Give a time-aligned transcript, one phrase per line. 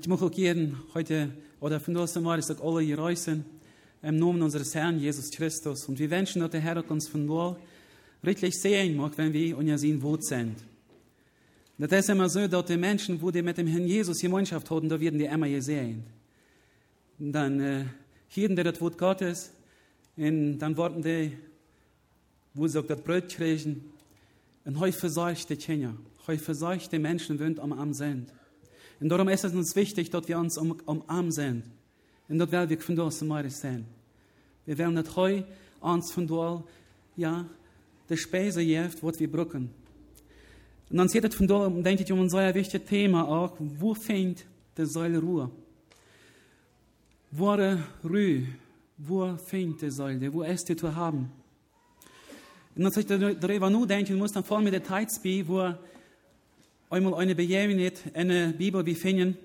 [0.00, 3.44] Ich möchte auch jeden heute, oder von das Mal, ich sage alle hier reißen,
[4.02, 5.88] im Namen unseres Herrn Jesus Christus.
[5.88, 7.56] Und wir wünschen, dass der Herr uns von wohl
[8.24, 10.54] richtig sehen mag, wenn wir unter sein Wort sind.
[11.78, 14.88] Das ist immer so, dass die Menschen, wo die mit dem Herrn Jesus Gemeinschaft haben,
[14.88, 16.04] da werden die immer gesehen.
[17.18, 17.84] Dann, äh,
[18.28, 19.50] hier, der das Wort Gottes,
[20.16, 21.32] und dann warten die,
[22.54, 23.84] wo sie auch das Brot kriegen,
[24.64, 25.96] und heute verseuchte Kinder,
[26.28, 28.32] heute verseuchte Menschen, die am Arm sind.
[29.00, 31.64] Und darum ist es uns wichtig, dass wir uns um, umarmen sind.
[32.28, 33.86] Und dat wil ik vandaag maar zijn.
[34.64, 35.42] Wir werden het heu
[35.80, 36.68] uns von dort,
[37.14, 37.46] ja,
[38.06, 39.70] de Speise jeft, wat wir brücken.
[40.90, 43.94] Und dann sieht es von dort, denke ich, um ein sehr wichtiges Thema auch, wo
[43.94, 44.44] fängt
[44.76, 45.50] die Säule Ruhe?
[47.30, 47.54] Wo
[48.04, 48.46] Ruhe,
[48.96, 51.30] wo fängt die Säule, wo ist die zu haben?
[52.74, 55.74] Und als ich darüber nur denke, muss dann vor mir der Teitsby, wo
[56.90, 59.36] einmal eine Begebenheit in der Bibel wir finden,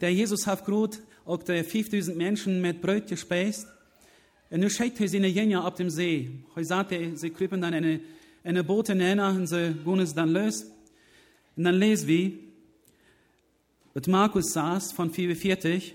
[0.00, 3.66] der Jesus gut auch der 5000 Menschen mit Brot gespeist.
[4.50, 6.30] Und nu schickt er seine Jünger ab dem See.
[6.54, 8.00] Heute sagt er, sie kriegen dann eine,
[8.42, 10.66] eine Boote näher und sie gehen es dann los.
[11.56, 12.32] Und dann lesen wir,
[13.94, 15.94] dass Markus saß von 44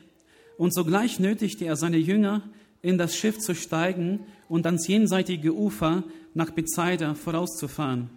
[0.57, 2.41] und sogleich nötigte er seine Jünger,
[2.81, 8.09] in das Schiff zu steigen und ans jenseitige Ufer nach Bethsaida vorauszufahren,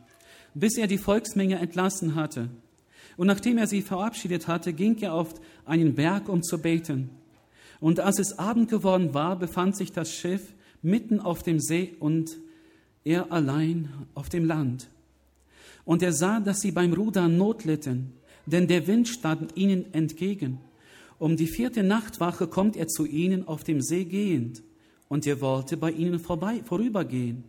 [0.54, 2.48] bis er die Volksmenge entlassen hatte.
[3.16, 7.10] Und nachdem er sie verabschiedet hatte, ging er auf einen Berg, um zu beten.
[7.80, 12.38] Und als es Abend geworden war, befand sich das Schiff mitten auf dem See und
[13.04, 14.88] er allein auf dem Land.
[15.84, 18.12] Und er sah, dass sie beim Rudern Not litten,
[18.46, 20.58] denn der Wind stand ihnen entgegen.
[21.18, 24.62] Um die vierte Nachtwache kommt er zu ihnen auf dem See gehend,
[25.08, 27.44] und er wollte bei ihnen vorbei, vorübergehen.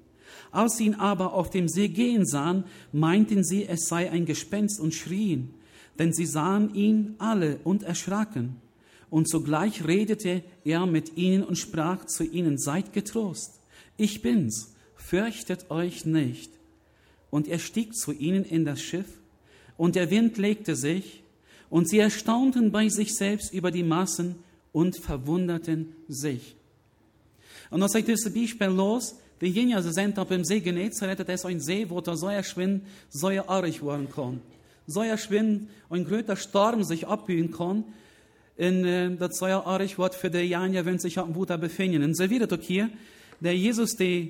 [0.52, 4.80] Als sie ihn aber auf dem See gehen sahen, meinten sie, es sei ein Gespenst
[4.80, 5.54] und schrien,
[6.00, 8.56] denn sie sahen ihn alle und erschraken.
[9.10, 13.60] Und sogleich redete er mit ihnen und sprach zu ihnen, seid getrost,
[13.98, 16.52] ich bin's, fürchtet euch nicht.
[17.30, 19.20] Und er stieg zu ihnen in das Schiff,
[19.78, 21.24] und der Wind legte sich,
[21.70, 24.36] und sie erstaunten bei sich selbst über die Massen
[24.72, 26.56] und verwunderten sich.
[27.72, 31.46] Und als ich dieses Beispiel los, die Jünger sind auf dem See Genezareth, das ist
[31.46, 34.42] ein See, wo der Säuer schwimmt, Säuer arg werden kann.
[34.88, 37.84] Säuer schwimmt, ein größer Sturm sich abhühen kann,
[38.56, 42.04] in äh, das Säuer arg wird für die Janja, wenn sich am Wuter befinden.
[42.04, 42.90] Und so wieder doch hier,
[43.40, 44.28] der Jesus, der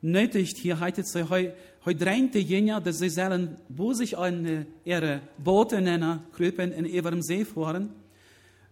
[0.00, 1.50] nötigt hier, heitet sie, heu,
[1.84, 7.22] drängt die Jünger, dass sie sollen, wo sich an ihre Boote nennen, krüpen in ihrem
[7.22, 7.90] See fahren,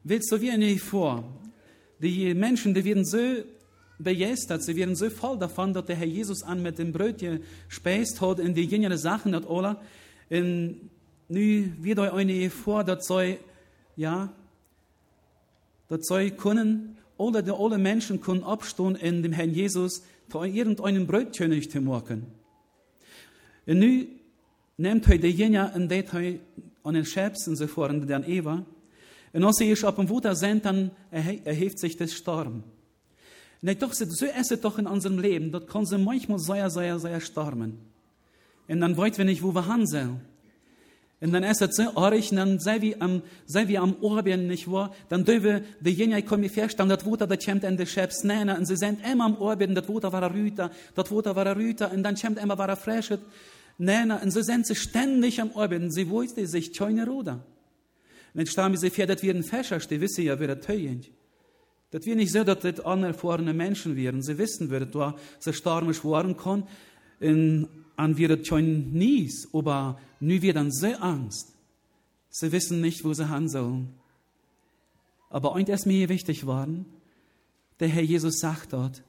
[0.05, 1.25] wird so wie nicht vor.
[1.99, 3.19] Die Menschen, die werden so
[3.99, 8.21] begeistert, sie werden so voll davon, dass der Herr Jesus an mit dem Brötchen speist
[8.21, 9.77] hat in die jüngere Sachen, dass alle,
[10.29, 10.91] in,
[11.29, 13.39] nu wird euch eine vor, dass soll,
[13.97, 14.33] ja,
[15.89, 21.07] dass soll können, oder die alle Menschen können abstehen in dem Herrn Jesus, für irgendeinen
[21.07, 22.27] Brötchen nicht zu machen.
[23.67, 24.07] Und nu
[24.77, 26.41] nimmt heute die Jünger und geht heute
[26.83, 28.65] an den Schäbs und so fort, und dann Eva,
[29.33, 32.65] und als sie auf dem Wutter sind, dann erhebt sich das Sturm.
[33.63, 36.99] Und dachte, so ist es doch in unserem Leben, dort kann sie manchmal sehr, sehr,
[36.99, 37.79] sehr stormen.
[38.69, 40.21] Und dann wollen wir nicht, wo wir hin sollen.
[41.19, 44.71] Und dann ist es so und dann sei wie am, sei wie am Orbien, nicht
[44.71, 44.95] wahr?
[45.09, 48.67] Dann dürfen die Jünger, mir vorstellen, das Wutter, das kommt in die Schäfs nennen, und
[48.67, 52.17] sie sind immer am Orbien, das Wutter war Rüter, das Wutter war Rüter, und dann
[52.17, 53.21] kommt immer war Freshet,
[53.79, 57.45] nennen, und sie sind sie ständig am Orbien, sie wollen sich keine Ruder.
[58.35, 61.07] Und jetzt stellen sie vor, das wird ein Fäscher, die wissen ja, wer das teuert.
[61.97, 64.21] Dat wir nicht so, dass das anerfahrene Menschen wären.
[64.21, 66.65] Sie wissen, wer da so stürmisch werden kann.
[67.21, 71.55] Und an wir das schon nie, aber nu wir dann so Angst.
[72.29, 73.95] Sie wissen nicht, wo sie hin sollen.
[75.31, 76.85] Aber eins ist mir wichtig geworden.
[77.81, 79.03] Der Herr Jesus sagt dort,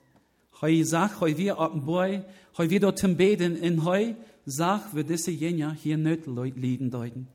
[0.61, 2.21] Heu sagt, heu wir ab Boy,
[2.57, 4.13] heu wir dort zum Beten, in heu
[4.45, 7.27] sagt, wir diese Jünger hier nicht liegen deuten.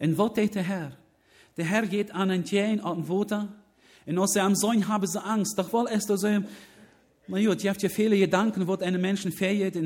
[0.00, 0.96] Und was tät der Herr?
[1.56, 3.54] Der Herr geht an ein Jäin ab dem Water,
[4.06, 5.58] und als am Sohn haben sie Angst.
[5.58, 6.28] Doch wohl ist das so,
[7.28, 9.76] na gut, ihr habt ja viele Gedanken, was einen Menschen fehlt.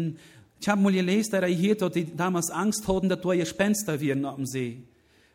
[0.61, 3.99] Ich habe mal gelesen, dass er hier, dass die damals Angst hatten, dass da Gespenster
[3.99, 4.83] werden am See.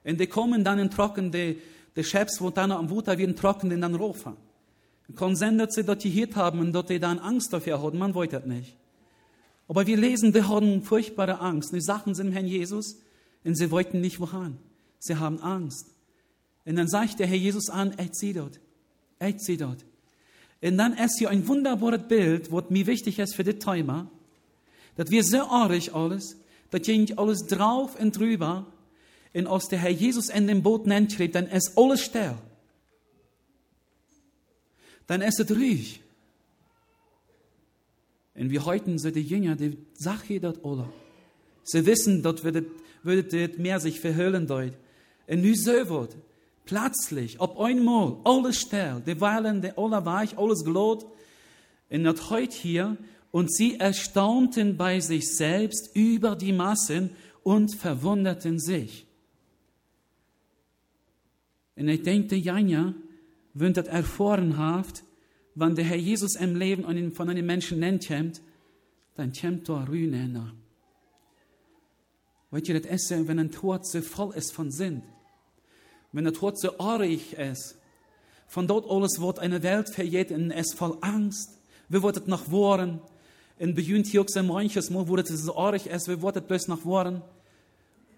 [0.04, 1.58] Und die kommen dann in trocken, die,
[1.96, 4.34] die Chefs, wo dann am Wuter werden trocken, in dann rufen.
[5.16, 7.98] Kann sein, dass sie dort hier haben und dass die dann Angst dafür haben.
[7.98, 8.76] Man wollte das nicht.
[9.68, 11.74] Aber wir lesen, die hatten furchtbare Angst.
[11.74, 13.00] Die Sachen sind Herrn Jesus
[13.44, 14.58] und sie wollten nicht wohin.
[15.00, 15.88] Sie haben Angst.
[16.66, 18.60] Und dann sagt der Herr Jesus an, er zieht dort.
[19.26, 19.84] Echt sie dort.
[20.62, 24.10] Und dann ist hier ein wunderbares Bild, was mir wichtig ist für das Thema,
[24.96, 26.38] dass wir so arg alles,
[26.72, 28.66] dass ging alles drauf und drüber,
[29.34, 32.36] und als der Herr Jesus in dem Boot nennt, dann ist alles still.
[35.08, 36.02] dann esset ruhig.
[38.36, 40.90] Und wie heute sind die Jünger, die sagen dort alle.
[41.64, 44.74] Sie wissen, dort wird das Meer sich verhüllen dort.
[45.28, 46.16] Und nu so wird,
[46.66, 51.06] plötzlich, auf einmal, alles still, die Weilen, die alle weich, alles glot.
[51.90, 52.98] Und das heute hier,
[53.32, 57.10] und sie erstaunten bei sich selbst über die Massen
[57.44, 59.06] und verwunderten sich.
[61.76, 62.94] Und ich denke, Janja,
[63.54, 64.58] wenn das erfahren
[65.54, 68.10] wenn der Herr Jesus im Leben von einem Menschen nennt,
[69.16, 70.54] dann kommt da Rühne nach.
[72.52, 75.04] Weißt ihr, das Essen, wenn ein Tod so voll ist von Sinn,
[76.16, 77.78] wenn der Tod so arg ist,
[78.48, 81.60] von dort alles wird eine Welt verjährt und es voll Angst.
[81.90, 83.02] Wird es noch worden?
[83.60, 86.68] In bejunt hier auch so manches Mal, wo es so arg ist, wird es bloß
[86.70, 87.22] noch worden?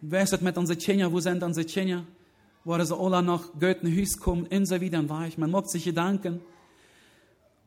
[0.02, 1.12] Wer ist mit unseren Tschenja?
[1.12, 2.06] Wo sind unsere Tschenja?
[2.64, 5.40] Wo sie alle nach Göttenhüs kommen, in so wieder und weich.
[5.40, 6.42] Man macht sich Gedanken.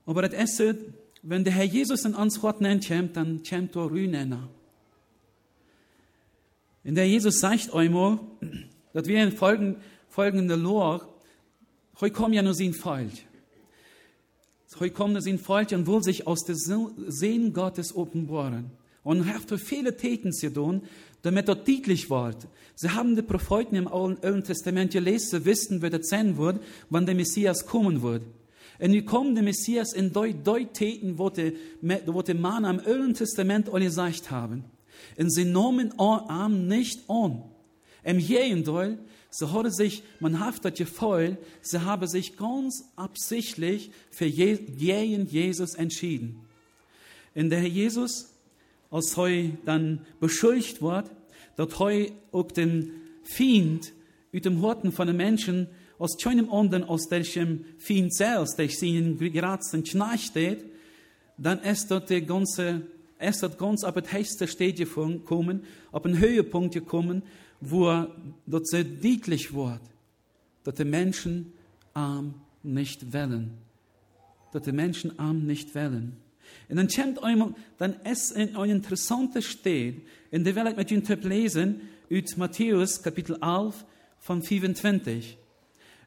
[0.06, 0.76] Aber das ist,
[1.22, 4.48] wenn der Herr Jesus in uns Gott nennt, dann kommt er Rühne
[6.84, 8.20] In der Jesus sagt einmal,
[8.92, 9.76] dass wir in folgen,
[10.10, 11.06] folgende Lor,
[12.00, 13.12] heute kommen ja nur sein Volk.
[14.78, 18.70] Heute kommen nur sein Volk und will sich aus der Sehen Gottes offenbaren.
[19.02, 20.82] Und er hat viele Täten zu tun,
[21.22, 22.48] damit dort deutlich wird.
[22.74, 26.60] Sie haben die Propheten im Alten Testament gelesen, sie wissen, wie das sein wird,
[26.90, 28.22] wann der Messias kommen wird.
[28.78, 30.32] Und nu kommt der Messias in doi
[30.64, 31.54] Täten, wo die,
[32.06, 34.64] wo die Mann am Alten Testament alle gesagt haben.
[35.16, 37.42] Und sie nahmen arm nicht an.
[38.02, 38.98] Im Gegenteil,
[39.30, 46.40] sie haben sich, man das Gefühl, sie haben sich ganz absichtlich für jeden Jesus entschieden.
[47.34, 48.32] Und der Herr Jesus,
[48.90, 51.10] als er dann beschuldigt wird,
[51.56, 52.92] dass er auch den
[53.22, 53.92] Feind
[54.32, 55.68] mit dem Horten von den Menschen
[55.98, 60.64] aus keinem anderen, aus welchem Feind selbst, der sich in geratzen Schnee steht,
[61.36, 62.82] dann ist dort die ganze
[63.20, 65.62] es hat ganz auf die höchste Stadie gekommen,
[65.92, 67.22] auf einen Höhepunkt gekommen,
[67.60, 68.06] wo
[68.46, 69.80] dort sehr deutlich wird,
[70.64, 71.52] dass die Menschen
[71.94, 73.52] arm nicht wollen.
[74.52, 76.16] Dass die Menschen arm nicht wollen.
[76.68, 81.04] Und dann kommt einmal, dann ist ein, ein interessanter Steht, in der Welt mit Ihnen
[81.22, 81.80] lesen,
[82.12, 83.84] aus Matthäus Kapitel 11
[84.18, 85.36] von 25.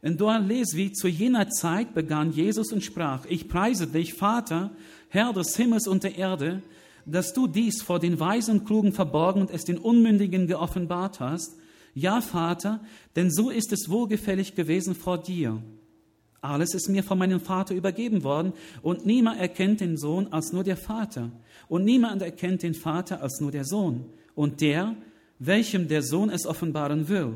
[0.02, 4.72] Und dort lesen wir, zu jener Zeit begann Jesus und sprach, ich preise dich, Vater,
[5.08, 6.62] Herr des Himmels und der Erde,
[7.06, 11.58] dass du dies vor den Weisen und Klugen verborgen und es den Unmündigen geoffenbart hast.
[11.94, 12.82] Ja, Vater,
[13.16, 15.62] denn so ist es wohlgefällig gewesen vor dir.
[16.42, 20.64] Alles ist mir von meinem Vater übergeben worden und niemand erkennt den Sohn als nur
[20.64, 21.32] der Vater
[21.70, 24.96] und niemand erkennt den Vater als nur der Sohn und der,
[25.40, 27.36] welchem der Sohn es offenbaren will.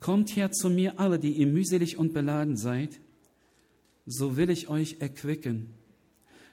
[0.00, 3.00] Kommt her zu mir alle, die ihr mühselig und beladen seid,
[4.06, 5.77] so will ich euch erquicken.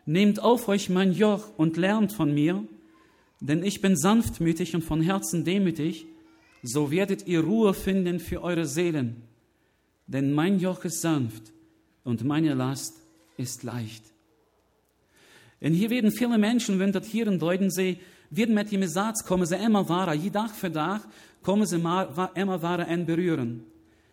[0.05, 2.63] Nehmt auf euch mein Joch und lernt von mir,
[3.39, 6.05] denn ich bin sanftmütig und von Herzen demütig,
[6.61, 9.23] so werdet ihr Ruhe finden für eure Seelen.
[10.07, 11.51] Denn mein Joch ist sanft
[12.03, 13.01] und meine Last
[13.37, 14.03] ist leicht.
[15.61, 17.97] Und hier werden viele Menschen, wenn das hier in deuten sie,
[18.29, 21.01] werden mit dem Satz kommen sie immer wahrer, je Tag für Tag
[21.41, 23.63] kommen sie immer wahrer an berühren.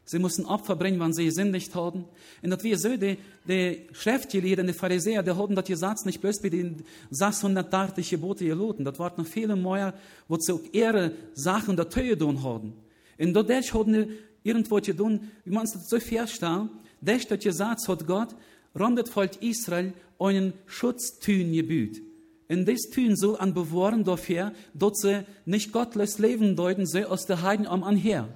[0.05, 2.05] Sie mussten Opfer bringen, wenn sie gesündigt hatten.
[2.43, 6.43] Und das wir so, die, die Schriftgelehrten, die Pharisäer, die hatten das gesagt, nicht bloß
[6.43, 8.85] bei den 630 Gebote geloten.
[8.85, 9.95] Das waren noch viele mehr,
[10.29, 12.73] wo sie auch ihre Sachen der Töhe tun hatten.
[13.19, 14.09] Und dadurch hatten die
[14.43, 18.35] irgendwo tun, wie man es so feststellt, durch das gesagt hat Gott,
[18.75, 22.03] randet Volk Israel einen Schutztün gebüht.
[22.49, 27.25] Und das tun soll an bewahren dafür, dass sie nicht gottlos leben deuten, sie aus
[27.25, 28.29] der Heiden am anher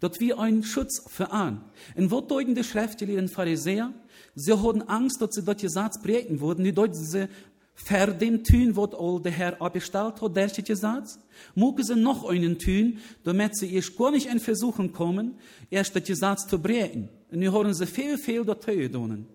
[0.00, 1.64] dat wir einen Schutz veran.
[1.94, 3.92] Und wo deuten die Schriftgelehrten Pharisäer?
[4.34, 6.64] Sie hatten Angst, dass sie dort Gesetz brechen würden.
[6.64, 7.28] Die deuten sie
[7.74, 11.18] ver dem tun, all der Herr abgestellt hat, der Gesetz.
[11.54, 15.38] Mögen sie noch einen tun, damit sie erst gar nicht in Versuchen kommen,
[15.70, 17.08] erst das Gesetz zu brechen.
[17.30, 19.26] Und wir hören sie viel, viel dort tun.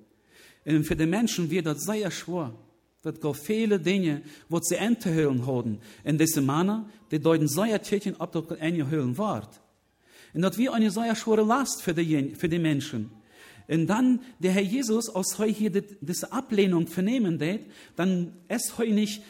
[0.66, 2.54] Und für die Menschen wird das sehr schwer.
[3.02, 5.80] Das gibt viele Dinge, die sie enthüllen haben.
[6.04, 9.62] In dieser Manner, die deuten sehr tätig, ob das eine Hüllen wird.
[10.36, 13.10] Und das wie eine sehr schwere Last für die, für die Menschen.
[13.70, 17.62] Und dann der Herr Jesus, als er hier diese Ablehnung vernehmen hat,
[17.96, 19.24] dann ist er nicht,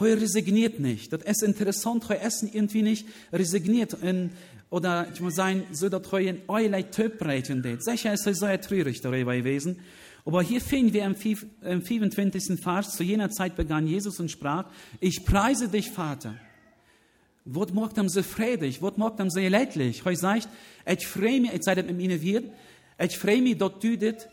[0.00, 1.12] er resigniert nicht.
[1.12, 3.94] Das ist interessant, er ist irgendwie nicht resigniert.
[3.94, 4.30] Und,
[4.70, 7.82] oder ich muss sagen, so dass er in allerlei Typ reiten hat.
[7.82, 9.80] Sicher ist er sehr traurig darüber gewesen.
[10.24, 12.60] Aber hier finden wir im 25.
[12.60, 14.66] Vers, zu jener Zeit begann Jesus und sprach,
[15.00, 16.36] ich preise dich, Vater
[17.52, 18.78] Wat maakt hem zo vredig?
[18.78, 20.04] Wat maakt hem zo leidlich?
[20.04, 20.48] Hij zegt,
[20.84, 22.42] ik vreem me, ik zei dat met mijn weer,
[22.98, 24.28] ik vreem me dat u dit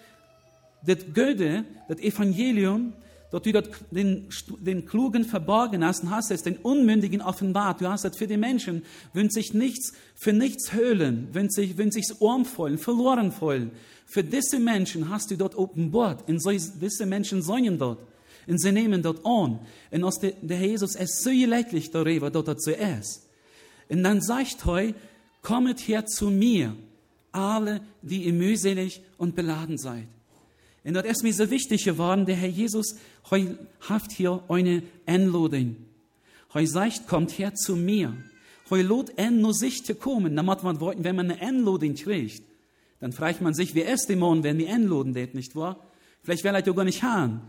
[0.85, 2.93] das Göde, das Evangelium,
[3.31, 4.27] dort du dort den,
[4.59, 7.81] den Klugen verborgen hast und hast es den Unmündigen offenbart.
[7.81, 11.91] Du hast es für die Menschen, wenn sich nichts, für nichts höhlen, wenn sich, wenn
[11.91, 13.71] sich's voll, verloren voll.
[14.05, 16.29] Für diese Menschen hast du dort offenbart.
[16.29, 17.99] Und so, diese Menschen sollen dort.
[18.47, 19.59] Und sie nehmen dort an.
[19.91, 23.27] Und aus der, der Jesus ist so leidlich darüber, dort dazu ist.
[23.89, 24.93] Und dann sagt er,
[25.41, 26.75] kommet her zu mir,
[27.31, 30.07] alle, die ihr mühselig und beladen seid.
[30.83, 32.95] Und dort ist mir so wichtig geworden, der Herr Jesus
[33.81, 35.75] hat hier eine Einladung.
[36.53, 38.15] Er sagt, kommt her zu mir.
[38.69, 40.35] Er lädt ein, nur sich zu kommen.
[40.35, 42.43] Damit man wollten, wenn man eine Einladung kriegt,
[42.99, 45.85] dann fragt man sich, wer ist der Mann, wenn die einladen det, nicht wahr?
[46.23, 47.41] Vielleicht will er ja gar nicht haben.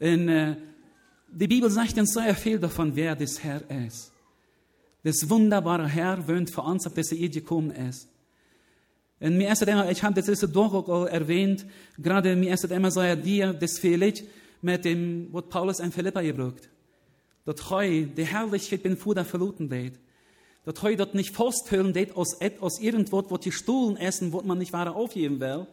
[0.00, 0.56] Und, äh,
[1.28, 4.12] die Bibel sagt uns sehr viel davon, wer das Herr ist.
[5.02, 8.08] Das wunderbare Herr wohnt für uns, auf das er gekommen ist.
[9.20, 11.66] Und mir ist immer, ich habe das ist doch auch erwähnt,
[11.98, 14.24] gerade mir ist immer so, dir, das fehlt,
[14.60, 16.68] met dem, wat Paulus en Philippa gebruikt.
[17.44, 19.98] Dat hij de herrlichkeit ben Vater verluten deed.
[20.64, 24.72] Dat hij dat nicht festhüllen deed aus, aus irgendwas, was gestohlen essen, was man nicht
[24.72, 25.66] weiter aufgeben will,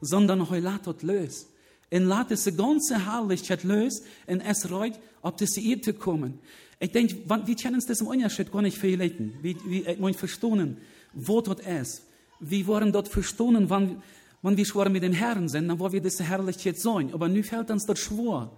[0.00, 1.46] sondern hij laat dat los.
[1.90, 6.38] En laat diese ganze Herrlichkeit los und es reut, ob das hier zu kommen.
[6.80, 7.16] Ich denke,
[7.46, 9.34] wie kennen das im Unterschied gar nicht verlegen.
[9.42, 10.76] Wie, wie, ich muss verstehen,
[11.12, 12.02] wo dort ist.
[12.40, 14.02] Wie wollen dort verstehen, wann,
[14.42, 17.12] wenn wir schwören mit dem Herrn sind, dann wollen wir diese Herrlichkeit sein.
[17.12, 18.52] Aber nu fällt uns das schwor.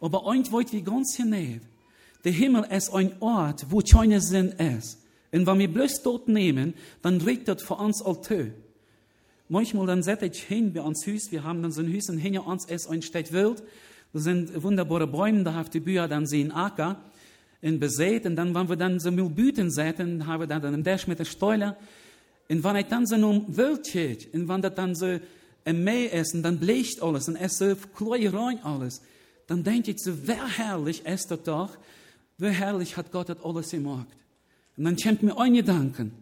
[0.00, 1.60] Aber euch wollt wir ganz hinein.
[2.24, 4.98] Der Himmel ist ein Ort, wo keine Sinn ist.
[5.30, 8.50] Und wenn wir bloß dort nehmen, dann regt das für uns alltö.
[9.48, 12.18] Manchmal dann setze ich hin bei uns Hüs, wir haben dann so ein Hüs und
[12.18, 13.62] hinter uns ist ein Stadt wild.
[14.12, 17.00] Da sind wunderbare Bäume, da habt die Bücher dann sehen Acker
[17.60, 21.06] in besät und dann, wenn wir dann so Müllbüten säten, haben wir dann einen Dash
[21.06, 21.76] mit der Steuer
[22.48, 25.18] und wenn ich dann so um Wild geht, und wenn das dann so
[25.64, 29.00] ein Meer ist, und dann bleicht alles, und es so rein alles,
[29.46, 31.70] dann denke ich so, wer herrlich ist das doch,
[32.38, 34.08] wie herrlich hat Gott das alles gemacht.
[34.76, 36.12] Und dann kommt mir ein Gedanken,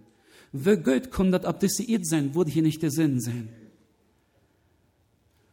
[0.53, 3.49] gut kann das ab diese Erde sein, würde hier nicht der Sinn sein.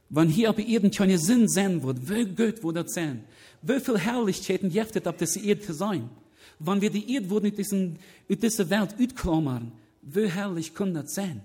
[0.09, 3.23] Wenn hier auf Erden keine Sinn sein wird, wie gut würde das sein?
[3.61, 6.09] Wie viel Herrlichkeiten jeftet ab diese Erde zu sein?
[6.57, 11.41] Wenn wir die Erde würden in diese Welt utklammern, wie herrlich kann das sein?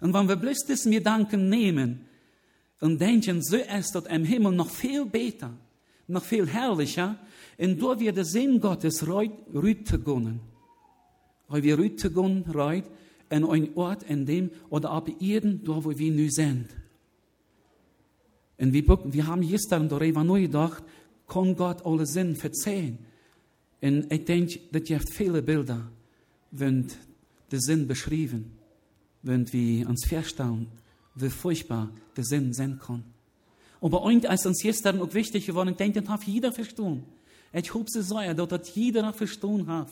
[0.00, 2.00] Und wenn wir bloß diesen Gedanken nehmen
[2.80, 5.52] und denken, so ist das im Himmel noch viel besser,
[6.08, 7.18] noch viel herrlicher,
[7.58, 10.40] und da wir den Sinn Gottes rüte gönnen.
[11.48, 12.84] Weil wir rüte gönnen, reut,
[13.28, 16.68] in ein Ort, in dem, oder ab Erden, da wo wir nu sind.
[18.58, 20.82] Und wir, wir haben gestern darüber neu gedacht,
[21.28, 22.98] kann Gott alle Sinn verzeihen.
[23.82, 25.90] Und ich denke, das gibt viele Bilder,
[26.50, 26.86] wenn
[27.50, 28.52] der Sinn beschrieben,
[29.22, 30.68] wenn wir uns feststellen,
[31.14, 33.04] wie furchtbar der Sinn sein kann.
[33.80, 37.04] Aber uns ist uns gestern auch wichtig geworden, ich denke, das hat jeder verstanden.
[37.52, 39.88] Ich hoffe so sehr, dass das jeder verstanden hat.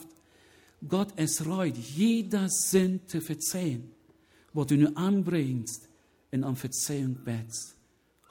[0.87, 3.91] Gott ist reut, jeder Sinn zu verzeihen,
[4.53, 5.89] was du nur anbringst
[6.31, 7.75] in einem Verzeihung betst.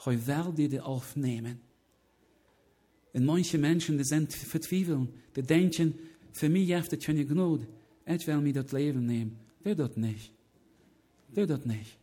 [0.04, 1.60] Heu werde dir aufnehmen.
[3.12, 5.94] Und manche Menschen, die sind vertwiebeln, die denken,
[6.32, 7.66] für mich heeft het keine Gnade.
[8.06, 9.38] Ich will mir das Leben nehmen.
[9.64, 10.32] Der dort nicht.
[11.34, 11.96] Der dort nicht.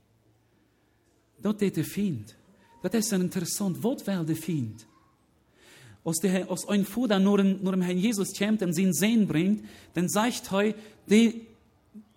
[1.42, 2.36] Dort ist der Feind.
[2.82, 3.84] Das ist interessant.
[3.84, 4.88] Was will der Feind?
[6.04, 9.64] Als, der, als ein Vater nur, nur dem Herrn Jesus kommt und seinen Sehen bringt,
[9.94, 10.74] dann sagt er,
[11.08, 11.42] die,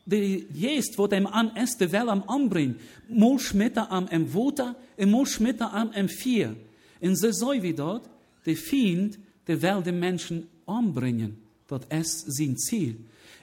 [0.06, 2.76] die jest, wo dem an der will am anbringen.
[3.08, 6.56] Mal schmitter am em Wuter, und mal schmitter am em Vier.
[7.00, 8.08] Und so soll wie dort,
[8.46, 11.38] der Feind, der will den Menschen anbringen.
[11.68, 12.96] Das ist sein Ziel.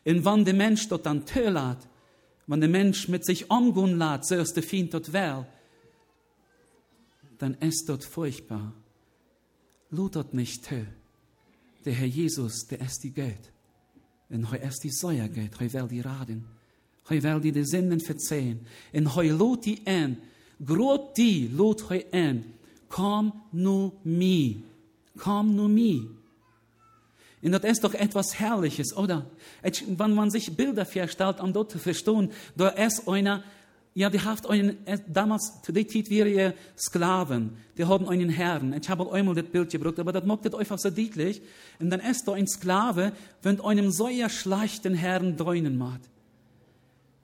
[0.05, 1.88] Und wenn der Mensch dort dann tölat,
[2.48, 5.45] wenn der Mensch mit sich umgehen lässt, so ist der Feind dort will,
[7.38, 8.74] dann ist dort furchtbar.
[9.91, 10.83] Lut dort nicht tö.
[11.86, 13.51] Der Herr Jesus, der ist die Geld.
[14.29, 16.45] Und er ist die Säuer Geld, er will die raden.
[17.10, 18.65] Er will die die Sinnen verzeihen.
[18.93, 20.17] Und er lut die an,
[20.65, 22.45] grot die, lut er an,
[22.88, 24.63] komm nur mi.
[25.17, 26.07] Komm nur mi.
[27.41, 29.25] Und das ist doch etwas Herrliches, oder?
[29.63, 33.43] Wenn man sich Bilder vorstellt, um dort zu verstehen, da ist einer,
[33.93, 38.74] ja, die hat einen, damals, zu der Zeit wären Sklaven, die haben einen Herrn.
[38.74, 41.41] Ich habe einmal das Bild gebraucht, aber das macht einfach so deutlich.
[41.79, 46.01] Und dann ist da ein Sklave, wenn einem so schlechten Herrn dreunen macht.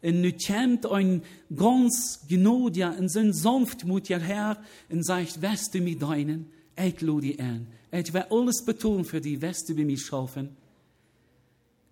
[0.02, 1.22] Und nu kommt ein
[1.56, 4.58] ganz gnädiger und so ein sanftmutiger Herr
[4.90, 6.52] und sagt, weißt du mit deinen?
[6.76, 7.68] Ich lade dich an.
[7.92, 10.50] Ich will alles betonen für die, was du bei mir schaffen.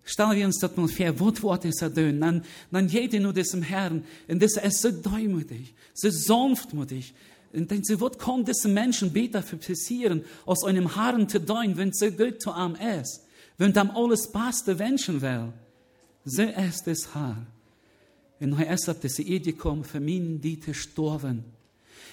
[0.08, 2.20] Stellen wir uns das mal vor, was wird es tun?
[2.20, 7.12] Dann, dann jeder nur diesem Herrn, und das ist so deumutig, so sanftmutig,
[7.52, 11.92] Und dann sie wird kaum diese Menschen besser passieren, aus einem Haaren zu dein, wenn
[11.92, 13.24] sie gut zu am ist,
[13.58, 15.52] wenn dem alles Beste wünschen will.
[16.24, 17.46] So ist das Haar.
[18.38, 21.44] Und er ist auf diese Idee gekommen, für mich, die zu sterben.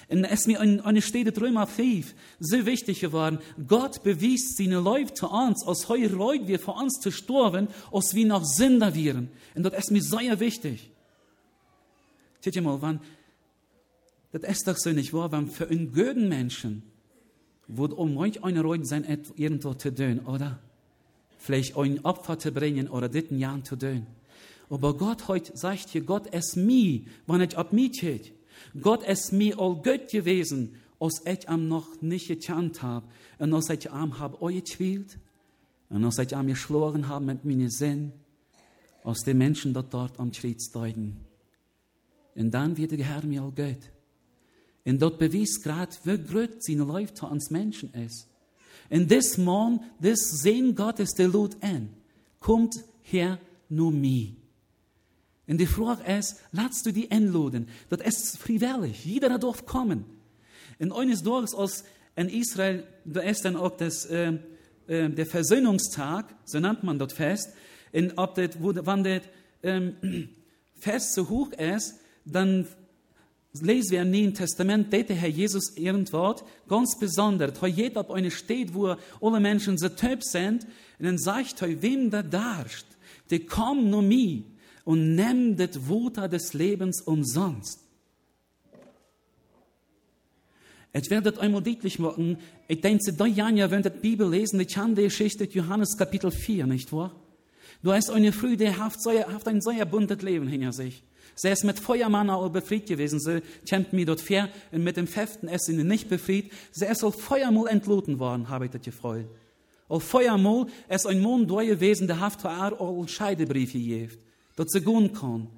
[0.08, 3.38] Und es mir eine Stelle Römer 5 so wichtig geworden.
[3.66, 8.14] Gott bewies seine Leute zu uns, aus heu Leute wir für uns zu sterben, aus
[8.14, 9.30] wie noch Sünder wären.
[9.54, 10.90] Und das ist mir sehr wichtig.
[12.40, 13.00] Seht ihr mal, wann,
[14.32, 16.82] das ist doch so nicht wahr, wenn für einen guten Menschen,
[17.68, 19.06] wo um euch eine Leute sein,
[19.36, 20.58] irgendwo zu tun, oder?
[21.38, 24.06] Vielleicht ein Opfer zu bringen oder dritten Jahr zu tun.
[24.70, 28.32] Aber Gott heute sagt hier, Gott ist mir, wenn ich ab mich geht.
[28.80, 33.06] Gott ist mir all gut gewesen, als ich am noch nicht gekannt habe.
[33.38, 35.18] Und als ich am habe euch gespielt.
[35.90, 38.12] Und als ich am geschlagen habe mit meinen Sinn.
[39.02, 41.16] Aus den Menschen dort, dort am Schritt steigen.
[42.34, 43.90] Und dann wird der Herr mir all gut.
[44.84, 48.28] Und dort bewies gerade, wie groß seine zu uns Menschen ist.
[48.90, 51.90] Und das Mann, das Sehen Gottes, der Lud an,
[52.38, 54.34] kommt her nur mir.
[55.46, 57.68] Und die Frage ist, lass du die einladen?
[57.90, 59.04] Das ist freiwillig.
[59.04, 60.04] Jeder darf kommen.
[60.78, 61.84] Und eines Tages, als
[62.16, 64.38] in Israel, da ist dann auch das, äh,
[64.86, 67.50] äh, der Versöhnungstag, so nennt man das fest.
[67.92, 69.22] Und ob das, wo, wann das
[69.62, 69.96] ähm,
[70.78, 72.66] Fest so hoch ist, dann
[73.60, 76.34] lesen wir im Neuen Testament, dass der Herr Jesus irgendwo
[76.68, 80.66] ganz besonders, weil jeder auf eine steht, wo alle Menschen so typ sind,
[80.98, 82.86] und dann sagt er, wem da darst,
[83.30, 84.42] der kommt nur mir
[84.84, 87.80] und nimm das Wutter des Lebens umsonst.
[90.92, 92.38] Ich werde das einmal deutlich machen.
[92.68, 96.92] Ich denke, da Janja, wenn die Bibel lesen, die die Geschichte Johannes Kapitel 4, nicht
[96.92, 97.10] wahr?
[97.82, 101.02] Du hast eine Früh, die hat, hat ein sehr buntes Leben hinter sich.
[101.34, 103.18] Sie ist mit Feuermann auch befriedigt gewesen.
[103.18, 106.52] Sie kennt mich dort fair und mit dem Pfeften ist sie nicht befriedigt.
[106.70, 109.26] Sie ist auf Feuermol entloten worden, habe ich das gefreut.
[109.88, 114.23] Auf Feuermol ist ein Mond gewesen, der hat auch Scheidebriefe gegeben
[114.54, 115.48] dat ze gaan kan.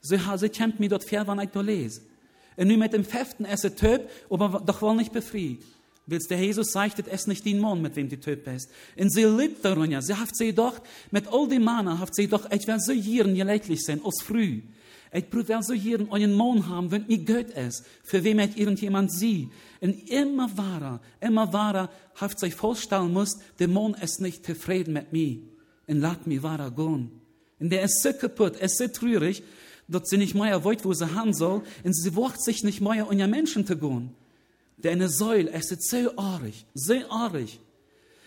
[0.00, 2.00] Ze, ze kennt mich dort fair, wann ich da lese.
[2.56, 5.66] Und nun mit dem Pfeften esse Töp, aber doch wohl nicht befriedigt.
[6.06, 8.70] Willst der Jesus sagt, es nicht den Mann, mit wem die Töp ist.
[8.96, 10.02] Und sie liebt darunter.
[10.02, 10.80] Sie hat sie doch,
[11.12, 14.62] mit all dem Mann, hat sie doch, ich will so hier leidlich sein, als früh.
[15.12, 19.12] Ich will so hier einen Mann haben, wenn mir gut ist, für wem ich irgendjemand
[19.12, 19.48] sie.
[19.80, 25.12] Und immer wahrer, immer wahrer, hat sich vorstellen muss, der Mann ist nicht zufrieden mit
[25.12, 25.38] mir.
[25.86, 27.21] Und lasst mich wahrer gehen.
[27.62, 29.44] Und der ist so kaputt, ist so traurig,
[29.86, 33.06] dass sie nicht mehr weiß, wo sie haben soll, und sie wacht sich nicht mehr,
[33.08, 34.10] ihr Menschen zu gehen.
[34.78, 37.46] Der eine Säule, es ist so arg, so arg.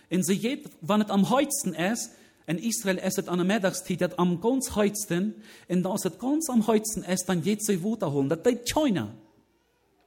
[0.09, 2.11] Und sie geht, wenn es am heutsten ist,
[2.47, 5.35] in Israel ist es an der Mittagszeit am ganz heutsten,
[5.67, 8.29] und da es ganz am heutsten ist, dann geht sie Wutter holen.
[8.29, 9.11] Das geht keiner.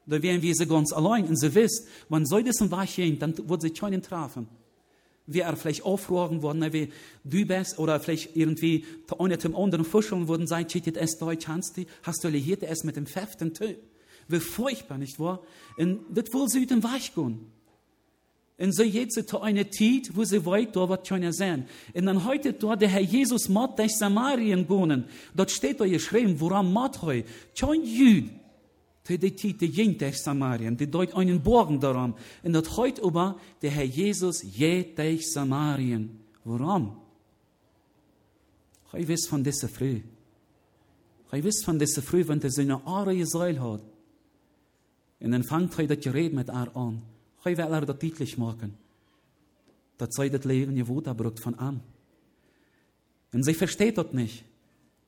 [0.06, 2.88] Da wären wir sie ganz allein, und sie wisst, wenn so das ein Wach
[3.18, 4.48] dann wird sie keinen treffen
[5.28, 6.90] wie er vielleicht aufrufen worden, wie
[7.22, 8.84] du bist, oder vielleicht irgendwie
[9.18, 12.96] einer zum anderen fuscheln würden, sein, cheatet es Deutsch, hast du, hast du es mit
[12.96, 13.74] dem Pfeften Tö.
[14.26, 15.42] Wie furchtbar, nicht wahr?
[15.76, 17.46] Und das will sie den Weich gehen.
[18.58, 21.66] Und so jetzt zu einer Zeit, wo sie weit da wird können sehen.
[21.94, 25.04] Und dann heute dort der Herr Jesus macht durch Samarien gehen.
[25.34, 27.22] Dort steht da geschrieben, woran macht er?
[27.56, 28.30] Kein Jüd
[29.08, 32.14] für die Tite durch Samarien, die deut einen Borgen daran.
[32.42, 36.20] Und dat heute aber der Herr Jesus durch Samarien.
[36.44, 36.94] Warum?
[38.92, 40.02] Ich weiß von dieser Früh.
[41.32, 43.82] Ich weiß von dieser Früh, wenn er seine Aare Säule hat.
[45.20, 47.00] Und dann fängt er das Gerät mit ihr an.
[47.40, 48.74] Ich will er das deutlich machen.
[49.96, 51.80] Das sei das Leben gewuterbrucht von ihm.
[53.32, 54.44] Und sie versteht das nicht.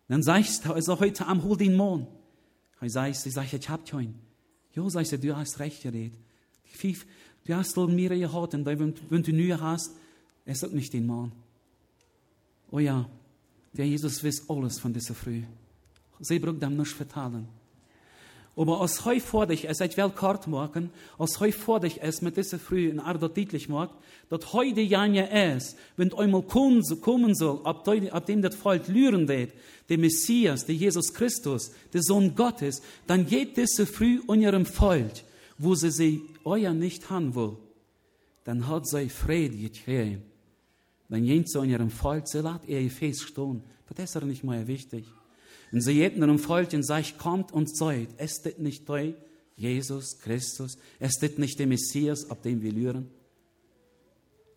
[0.09, 2.09] Dann sagst du, also heute am hol den Mond.
[2.81, 4.21] Hij zei, ze zei, ich hab keinen.
[4.71, 6.19] Jo, zei ze, du hast recht geredet.
[7.43, 9.91] Du hast al meer gehad en wenn du nu hast,
[10.45, 11.33] ist das nicht den Mann.
[12.71, 13.09] Oh ja,
[13.73, 15.43] der Jesus weiß alles von dieser Früh.
[16.21, 17.49] Sie braucht dem nicht vertalen.
[18.57, 22.21] Aber als heu vor dich ist, ich will kort machen, als heu vor dich ist,
[22.21, 23.95] mit dieser Früh in Ardo deutlich macht,
[24.29, 26.83] dass heute Janja ist, wenn einmal kommen
[27.35, 29.53] soll, ab, dem das Volk lüren wird,
[29.89, 35.13] der Messias, der Jesus Christus, der Sohn Gottes, dann geht Früh in ihrem Volk,
[35.59, 37.57] wo sie sie euer nicht haben will,
[38.45, 40.23] dann hat sie Friede gekriegt.
[41.09, 43.63] Dann geht sie in ihrem Volk, sie lässt ihr Fest stehen.
[43.95, 45.05] Das ist nicht mehr wichtig.
[45.73, 49.13] Und sie jeden im Volk und sagt, kommt und seid, ist das nicht treu?
[49.57, 53.11] Jesus Christus, ist das nicht der Messias, auf dem wir lüren?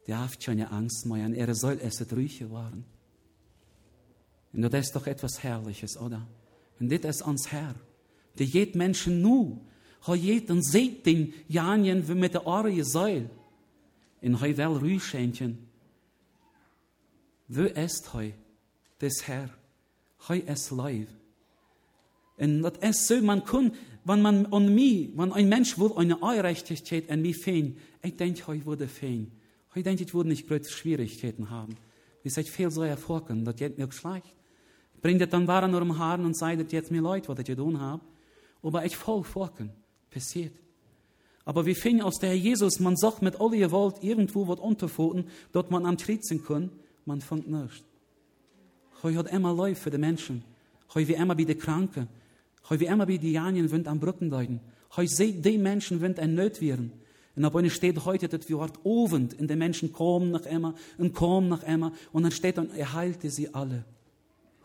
[0.08, 2.86] Der hat keine Angst mehr, er soll es ruhig werden.
[4.54, 6.28] Und das ist doch etwas Herrliches, oder?
[6.80, 7.76] Und das ist ans Herr.
[8.38, 9.62] Die geht Menschen nur,
[10.06, 13.30] Hij jeet dan zeet den janjen we met de arje zeil.
[14.20, 15.70] En hij wel ruischentjen.
[17.46, 18.36] We est hij,
[18.98, 19.58] des Herr.
[20.26, 21.12] Hij is live.
[22.36, 26.20] En dat is zo, man kon, wanneer man on mij, wanneer een mens wil een
[26.20, 29.32] Einrichtigkeit an mij feen, ik denk, hij würde feen.
[29.70, 31.78] Hij denkt, ik würde nicht große Schwierigkeiten haben.
[32.22, 34.36] Wie seid viel so erfolgen, dat geht mir schlecht.
[35.02, 38.02] Bringt het dan waren um Haaren und sagt, jetzt mir leid, was ich getan habe.
[38.62, 39.72] Aber ich voll vorken.
[40.10, 40.54] Passiert.
[41.44, 45.72] Aber wie fing aus der Jesus, man sagt mit alle Gewalt irgendwo was unterfoten, dort
[45.72, 46.70] man am Tritzen kann,
[47.06, 47.84] man fand nichts.
[49.04, 50.44] Hij hat immer Leid für die Menschen.
[50.94, 52.08] Hij wie immer bei den Kranken.
[52.70, 54.62] Hij wie immer bei den Janien wind am Brücken leiden.
[54.96, 56.94] Hij sieht die Menschen wind ein Nöt werden.
[57.36, 61.14] Und aber steht heute, dass wir Wort ovend in den Menschen kommen nach immer und
[61.14, 61.92] kommen nach immer.
[62.14, 63.84] Und dann steht dann, er heilte sie alle.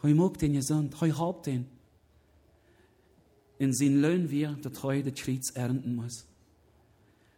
[0.03, 1.67] Hij mag den gesund, hij haupt den.
[3.57, 6.25] In zijn Lohn wir, dat hij de Krieg ernten muss.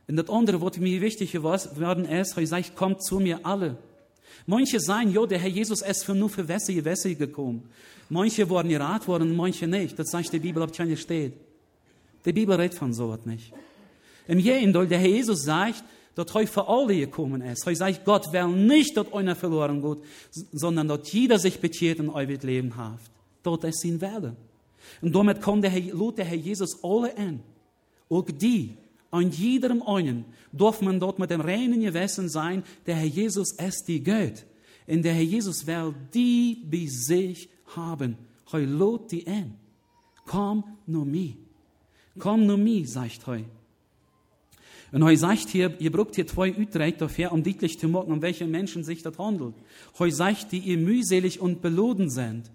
[0.06, 3.78] Und das andere, was mir wichtig geworden ist, er sagt, kommt zu mir alle.
[4.46, 7.68] Manche sagen, jo, der Herr Jesus ist für nur für wässige Wässer gekommen.
[8.08, 9.98] Manche wurden gerat worden, manche nicht.
[9.98, 11.34] Das sagt die Bibel, ob keine steht.
[12.24, 13.52] Die Bibel redet von so was nicht.
[14.26, 17.66] Im Gegenteil, der Herr Jesus sagt, dass er für alle gekommen ist.
[17.66, 19.98] Er sagt, Gott will nicht, dass einer verloren geht,
[20.52, 23.00] sondern dass jeder sich bekehrt und ewig Leben hat.
[23.42, 24.36] Dort ist sein Wille.
[25.00, 27.40] Und damit kommt der Herr, lud der Herr Jesus alle an.
[28.08, 28.76] Auch die,
[29.10, 33.88] an jedem einen, darf man dort mit dem reinen Gewissen sein, der Herr Jesus ist
[33.88, 34.46] die Gott.
[34.86, 38.16] Und der Herr Jesus will die bei sich haben.
[38.52, 39.54] Er lud die an.
[40.26, 41.34] Komm nur mir.
[42.18, 43.44] Komm nur mir, sagt er.
[44.92, 48.22] Und er sagt hier, ihr braucht hier zwei Utrecht dafür, um deutlich zu machen, um
[48.22, 49.54] welche Menschen sich das handelt.
[49.98, 52.50] Er sagt, die ihr mühselig und beloden sind.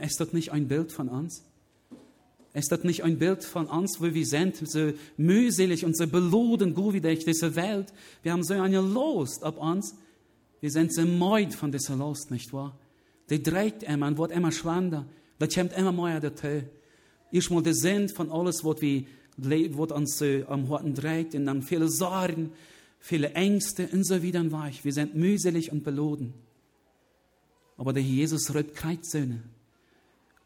[0.00, 1.42] Ist das nicht ein Bild von uns?
[2.54, 6.74] Ist das nicht ein Bild von uns, wo wir sind, so mühselig und so beloden,
[6.74, 7.92] gut wie durch diese Welt?
[8.22, 9.94] Wir haben so eine Lust ab uns.
[10.60, 12.76] Wir sind so meid von dieser Lust, nicht wahr?
[13.30, 15.06] Die dreht immer und wird immer schwander.
[15.38, 16.62] Das kommt immer mehr dazu.
[17.30, 19.04] Erstmal der Sinn von alles, was wir
[19.94, 22.52] uns äh, am Horten dreht, und dann viele Sorgen,
[22.98, 24.84] viele Ängste und so wieder weich.
[24.84, 26.32] Wir sind mühselig und beloden.
[27.76, 29.42] Aber der Jesus rübt keine Söhne.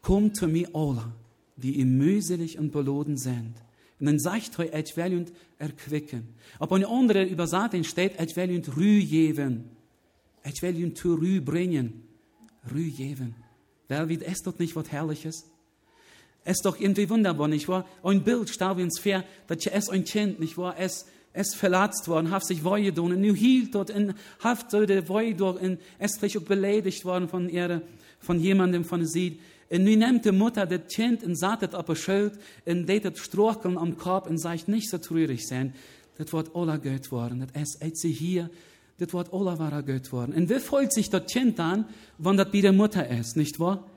[0.01, 1.13] Kommt zu mir alle,
[1.55, 3.53] die ihr mühselig und beloden sind.
[3.99, 6.27] Und dann sagt er, will und erquicken.
[6.59, 9.69] Aber eine andere Übersetzung steht, will und Ruhe geben.
[10.43, 12.03] Will und zu Ruhe bringen.
[12.73, 13.35] Ruhe geben.
[13.87, 15.45] Wie ist das nicht was Herrliches?
[16.45, 17.85] Es ist doch irgendwie wunderbar, nicht wahr?
[18.03, 20.75] Ein Bild stau uns fair, dass es ein Kind, nicht wahr?
[20.77, 25.35] Es, es verletzt worden, hat sich Wehe getan, und hielt dort in Haft, der Wehe
[25.35, 27.81] dort, und es ist beleidigt worden von ihr,
[28.19, 29.39] von jemandem von sie.
[29.73, 33.05] Und nu nimmt die Mutter das Kind und sagt es auf der Schuld, und deed
[33.05, 35.73] es strocheln am Kopf und sagt, nicht so traurig sein.
[36.15, 38.51] Das wird aller Gott worden, das ist, sie hier,
[38.99, 40.33] das wird aller wahrer Gott worden.
[40.35, 41.85] Und wie freut sich das Kind dann,
[42.19, 43.89] wenn das bei der Mutter ist, nicht wahr?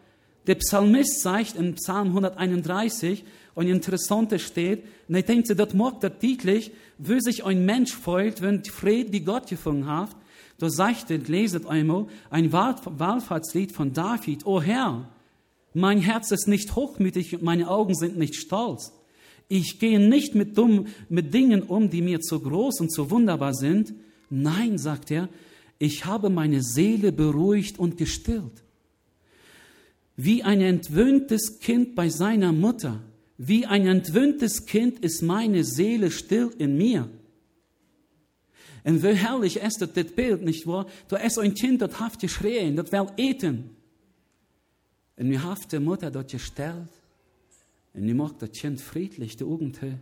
[0.47, 3.23] Der Psalmist sagt in Psalm 131,
[3.55, 8.41] und interessante steht, und ich denke, das mag das deutlich, wie sich ein Mensch freut,
[8.41, 10.17] wenn die Friede, die Gott gefunden hat,
[10.59, 15.07] da sagt er, leset einmal, ein Wallfahrtslied von David, O Herr,
[15.77, 18.95] mein Herz ist nicht hochmütig und meine Augen sind nicht stolz.
[19.47, 23.53] Ich gehe nicht mit, dumm, mit Dingen um, die mir zu groß und zu wunderbar
[23.53, 23.93] sind.
[24.31, 25.29] Nein, sagt er,
[25.79, 28.65] ich habe meine Seele beruhigt und gestillt.
[30.17, 33.03] Wie ein entwöhntes Kind bei seiner Mutter,
[33.37, 37.11] wie ein entwöhntes Kind ist meine Seele still in mir.
[38.83, 40.87] Und wie herrlich ist das, Bild, nicht wahr?
[41.09, 43.76] Da ist ein Kind, das hat geschrien, das will eten.
[45.17, 46.89] Und wir haben die Mutter dort gestellt.
[47.95, 49.99] Und wir macht das Kind friedlich Augen zu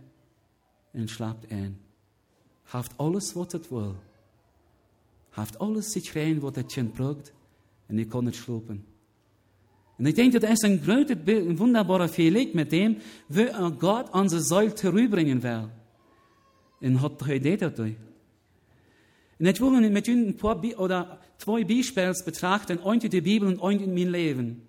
[0.93, 1.77] und schlaft ein.
[2.71, 3.95] Haft alles, was es will.
[5.31, 7.33] Haft alles zu schreien, was das Kind braucht.
[7.87, 8.83] Und ich kann nicht schlafen.
[9.97, 12.97] Und ich denke, das ist ein großes Bild, ein wunderbarer Fehlleg mit dem,
[13.29, 13.47] wie
[13.79, 15.69] Gott unsere Säule zurückbringen will.
[16.81, 17.95] Und hat drei Ideen dadurch.
[19.39, 23.47] Und ich will mit Ihnen ein paar oder zwei Beispiele betrachten, ein in der Bibel
[23.47, 24.61] und ein in mein Leben.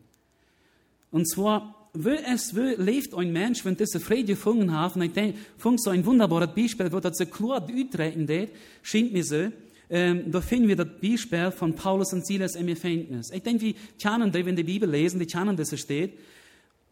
[1.16, 5.12] Und zwar, wie es wie lebt ein Mensch, wenn diese Friede gefunden hat, und ich
[5.12, 5.38] denke,
[5.76, 8.50] so ein wunderbares Beispiel, wo das so klar uttreten geht,
[8.82, 9.48] scheint mir so,
[9.88, 13.30] ähm, da finden wir das Beispiel von Paulus und Silas im Gefängnis.
[13.30, 16.18] Ich denke, wir kennen das, wenn die Bibel lesen, die kennen das, steht.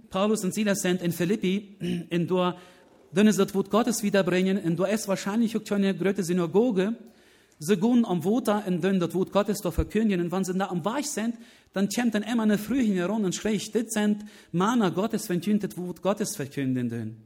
[0.09, 1.77] Paulus und Silas sind in Philippi,
[2.09, 2.57] in der,
[3.13, 6.95] dann ist das Wort Gottes wiederbringen, und da ist wahrscheinlich auch eine große Synagoge.
[7.65, 10.67] Sie gehen am Woter und dann das Wort Gottes da verkündigen, und wenn sie da
[10.69, 11.37] am Weich sind,
[11.73, 15.59] dann kommt dann immer eine Früh heran und schreibt, das sind Männer Gottes, wenn sie
[15.59, 17.17] das Wort Gottes verkündigen.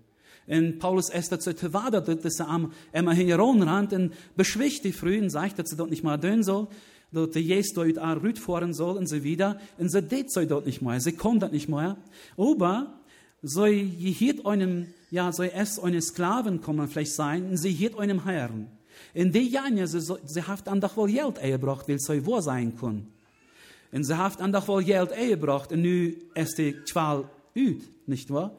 [0.46, 4.92] En Paulus ist dazu te wader, dat ze am emma hingeron rand en beschwicht die
[4.92, 6.68] frühen, sagt, dass sie dort nicht mal dön soll,
[7.12, 10.46] dat de Jezus dort a rüt fahren soll und so wieder, und sie det soll
[10.46, 11.98] dort nicht mehr, sie kommt dort nicht mehr.
[12.38, 12.98] Aber,
[13.42, 17.98] soll je hiert einem, ja, soll es eine Sklaven kommen vielleicht sein, und sie hiert
[17.98, 18.68] einem Herrn.
[19.18, 22.78] In die Jahre, sie, sie haft an doch wohl Geld eingebracht, weil sie wo sein
[22.78, 23.04] kann.
[23.90, 28.30] Und sie haft an doch wohl Geld eingebracht, und nu ist die Qual ut, nicht
[28.30, 28.56] wahr?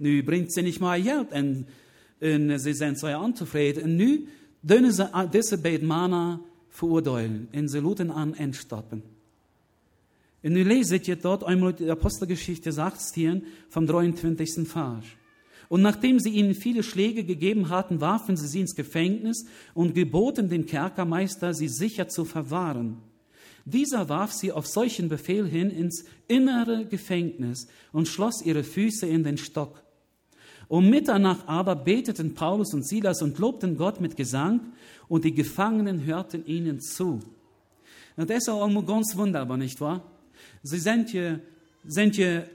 [0.00, 1.64] Nu bringt sie nicht mal Geld und,
[2.20, 3.84] und sie sind so unzufrieden.
[3.84, 4.26] Und nu
[4.62, 9.04] dürfen sie diese beiden Männer verurteilen und sie luten an entstoppen.
[10.42, 14.66] Und nu leset ihr dort einmal die Apostelgeschichte 16 vom 23.
[14.66, 15.04] Vers.
[15.70, 20.48] Und nachdem sie ihnen viele Schläge gegeben hatten, warfen sie sie ins Gefängnis und geboten
[20.48, 22.96] dem Kerkermeister, sie sicher zu verwahren.
[23.64, 29.22] Dieser warf sie auf solchen Befehl hin ins innere Gefängnis und schloss ihre Füße in
[29.22, 29.80] den Stock.
[30.66, 34.72] Um Mitternacht aber beteten Paulus und Silas und lobten Gott mit Gesang,
[35.06, 37.20] und die Gefangenen hörten ihnen zu.
[38.16, 40.02] Und das ist auch ganz wunderbar, nicht wahr?
[40.64, 41.38] Sie sind hier,
[41.84, 42.50] sind hier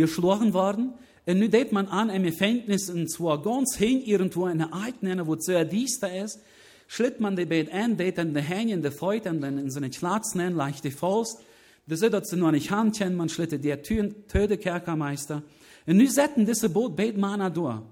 [0.00, 0.92] geschlagen worden,
[1.24, 5.26] und nun denkt man an ein Gefängnis, und zwar ganz hin irgendwo in der Eidnenne,
[5.26, 6.40] wo sehr düster ist,
[6.88, 9.92] schlitt man die Bett an, an Hände, in die Feuer, und dann in so eine
[9.92, 11.38] Schlatzen, leichte Faust,
[11.86, 15.42] das ist sie nur nicht Handchen, man schlitte der Töde Kerkermeister,
[15.86, 17.82] und nu setzen diese Boot beide Männer durch.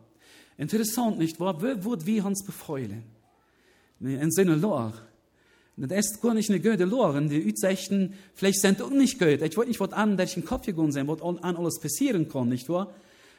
[0.56, 1.60] Interessant, nicht wahr?
[1.62, 3.02] Wie wird wir uns befreulen?
[3.98, 4.92] In Sinne Lor.
[5.88, 7.18] Das ist gar nicht eine gute Lor.
[7.22, 9.40] Die Utsechten, vielleicht sind auch nicht gut.
[9.40, 12.68] Ich wollte nicht was an, dass Kopf gegangen sein, was an alles passieren kann, nicht
[12.68, 12.92] wahr?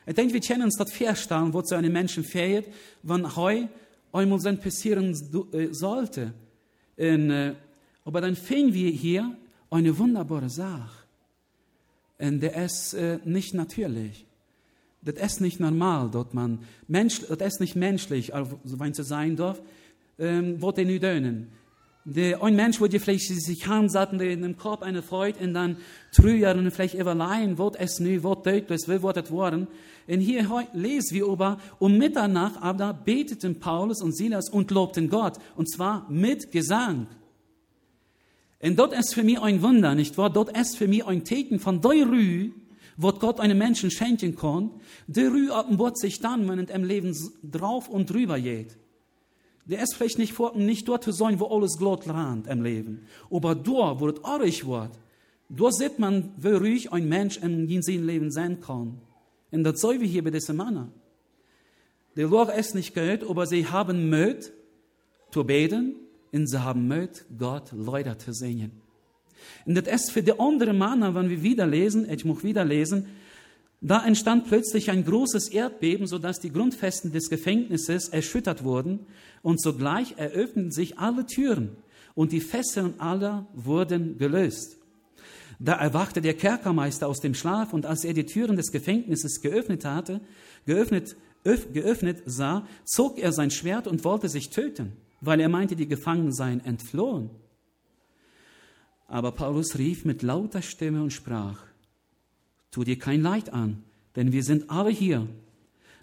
[0.08, 2.65] Ich denke, wir können uns das vorstellen, was so einem Menschen fehlt,
[3.04, 3.67] wenn heu
[4.12, 5.13] einmal sein passieren
[5.71, 6.34] sollte.
[6.97, 7.54] Und, äh,
[8.06, 9.38] aber dann finden wir hier
[9.69, 11.06] eine wunderbare Sache.
[12.17, 14.25] Und der ist äh, nicht natürlich.
[15.04, 19.62] Das ist nicht normal, dort man, Mensch, das ist nicht menschlich, wenn es sein darf,
[20.17, 21.61] ähm, wird er nicht dönen.
[22.03, 25.77] Ein Mensch würde vielleicht sich ansatten in dem Korb eine Freude und dann
[26.11, 29.67] trüger und vielleicht überleihen, wird es nicht, wird deutlich, wie wird es worden.
[30.07, 35.37] Und hier lesen wir aber, um Mitternacht aber beteten Paulus und Silas und lobten Gott,
[35.55, 37.05] und zwar mit Gesang.
[38.63, 40.31] Und dort ist für mich ein Wunder, nicht wahr?
[40.31, 42.51] Dort ist für mich ein Teken von der Rühe,
[42.97, 44.71] was Gott einem Menschen schenken kann,
[45.05, 48.77] der Rühe offenbart sich dann, wenn es im Leben drauf und drüber geht.
[49.71, 53.07] Der ist vielleicht nicht, vor, nicht dort zu sein, wo alles glatt lernt im Leben.
[53.31, 54.91] Aber dort, wo es arg wird,
[55.47, 58.99] dort sieht man, wie ruhig ein Mensch in seinem Leben sein kann.
[59.49, 60.91] Und das soll wir hier bei diesen Männern.
[62.17, 64.51] Die Lore ist nicht gehört, aber sie haben Mut
[65.31, 65.95] zu beten
[66.34, 68.73] und sie haben Mut, Gott Leute zu sehen.
[69.65, 73.07] Und das ist für die anderen Männer, wenn wir wieder lesen, ich muss wieder lesen,
[73.82, 79.08] da entstand plötzlich ein großes Erdbeben, sodass die Grundfesten des Gefängnisses erschüttert wurden
[79.41, 81.76] und sogleich eröffneten sich alle Türen
[82.13, 84.78] und die Fesseln aller wurden gelöst.
[85.58, 89.84] Da erwachte der Kerkermeister aus dem Schlaf und als er die Türen des Gefängnisses geöffnet
[89.84, 90.22] hatte,
[90.65, 95.76] geöffnet, öff, geöffnet sah, zog er sein Schwert und wollte sich töten, weil er meinte,
[95.76, 97.32] die Gefangenen seien entflohen.
[99.08, 101.70] Aber Paulus rief mit lauter Stimme und sprach,
[102.71, 103.84] tu dir kein Leid an,
[104.15, 105.27] denn wir sind alle hier.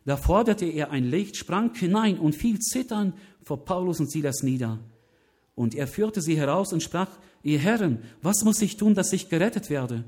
[0.05, 4.79] Da forderte er ein Licht, sprang hinein und fiel zitternd vor Paulus und Silas nieder.
[5.55, 7.09] Und er führte sie heraus und sprach,
[7.43, 10.05] ihr Herren, was muss ich tun, dass ich gerettet werde?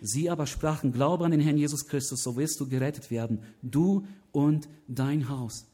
[0.00, 4.06] Sie aber sprachen, glaube an den Herrn Jesus Christus, so wirst du gerettet werden, du
[4.32, 5.66] und dein Haus.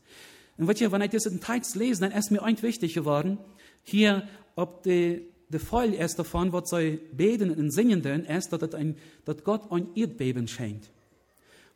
[0.56, 3.38] Und wenn ich diesen Text lese, dann ist mir ein wichtig geworden,
[3.82, 8.74] hier, ob die de Fall ist davon, was sie beten und singen denn, ist, dass,
[8.74, 10.90] ein, dass Gott ein Erdbeben schenkt.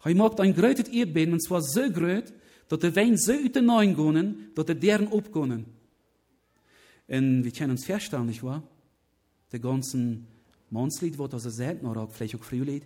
[0.04, 2.32] Er macht ein großes Erdbeben, und zwar so groß,
[2.68, 5.66] dass der Wein so ut den Neuen gehen, dass die deren abgehen.
[7.08, 8.62] Und wir können uns feststellen, nicht wahr?
[9.52, 10.26] Der ganzen
[10.70, 12.84] Mannslied, was er sagt, oder vielleicht auch Frühlied.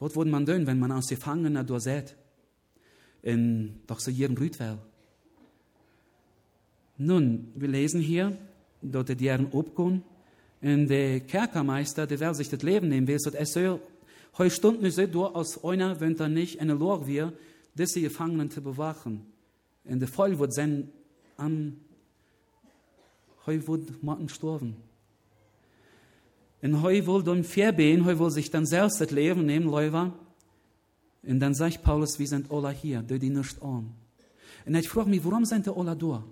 [0.00, 2.16] Was würde man tun, wenn man aus Gefangenen da sieht?
[3.22, 4.78] Und doch so jeden Rütwell.
[6.98, 8.36] Nun, wir lesen hier,
[8.82, 10.02] dat de jaren opkon.
[10.58, 13.80] En de kerkermeister, der will sich das Leben nehmen will, sagt, es soll
[14.38, 17.32] heu Stunden ist du aus einer, wenn er nicht eine Lor wir,
[17.74, 19.26] diese Gefangenen zu bewachen.
[19.84, 20.88] Und der Fall wird sein
[21.36, 21.76] an,
[23.46, 24.76] heu wird man sterben.
[26.62, 30.12] Und heu wohl dann verbehen, heu wohl sich dann selbst das Leben nehmen, Leute.
[31.24, 33.92] Und dann sagt Paulus, wir sind alle hier, die die nicht an.
[34.64, 36.24] Und ich frage mich, warum sind die alle da?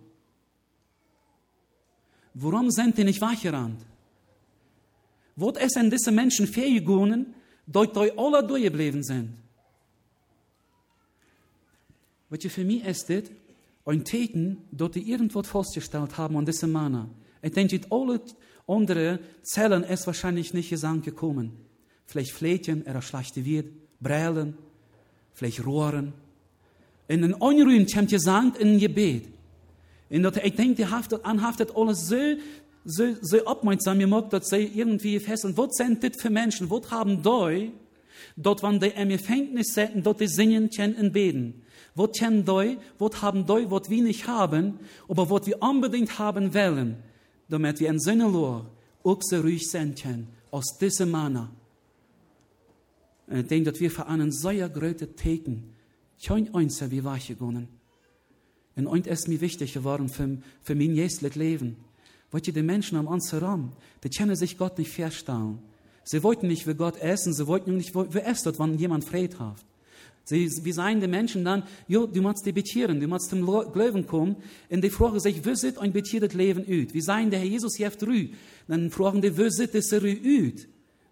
[2.43, 3.85] Warum sind die nicht wachgerannt?
[5.37, 7.35] Wat ist denn diese Menschen fähig geworden,
[7.67, 9.35] dort die alle durchgeblieben sind?
[12.31, 13.25] Je für mich ist das,
[13.85, 17.11] ein Täten, dort die irgendwas festgestellt haben an diesem Mana.
[17.43, 18.21] Ich denke, alle
[18.67, 21.53] andere Zellen ist wahrscheinlich nicht gesagt gekommen.
[22.07, 23.67] Vielleicht Flächen, er schlechte wird,
[24.01, 24.57] Brillen,
[25.35, 26.15] vielleicht Rohren.
[27.07, 29.27] In een onruim komt je zangt in gebed.
[30.11, 32.37] En dat, ik denk, die haftet, an haftet alles so,
[32.85, 37.23] so, so opmerksam gemacht, dass sie irgendwie fesseln, was sind das für Menschen, was haben
[37.23, 37.71] die,
[38.37, 41.63] dort, wann die im Gefängnis sitzen, dort die singen können und beten.
[41.95, 46.55] Was kennen die, was haben die, was wir nicht haben, aber was wir unbedingt haben
[46.55, 46.97] wollen,
[47.49, 51.51] damit wir in Sinne auch so ruhig sein können, aus diesem Manna.
[53.29, 55.73] Und ich denke, dass wir für einen sehr großen Teken,
[56.21, 57.80] kein einziger wie weggegangen.
[58.77, 61.77] Und eins ist mir wichtig geworden für, für mein jährliches Leben.
[62.31, 63.73] Weil die Menschen am uns herum,
[64.05, 65.59] die können sich Gott nicht verstellen.
[66.05, 69.57] Sie wollten nicht wie Gott essen, sie wollten nicht es dort, wenn jemand Fried hat.
[70.25, 74.07] Sie, wie seien die Menschen dann, jo, du musst die betieren, du musst zum Glauben
[74.07, 74.37] kommen,
[74.69, 76.95] und die fragen sich, wie sieht ein betiertes Leben aus?
[76.95, 78.29] Wie seien der Herr Jesus jeft rü?
[78.69, 80.67] Dann fragen die, wie sieht es rü aus?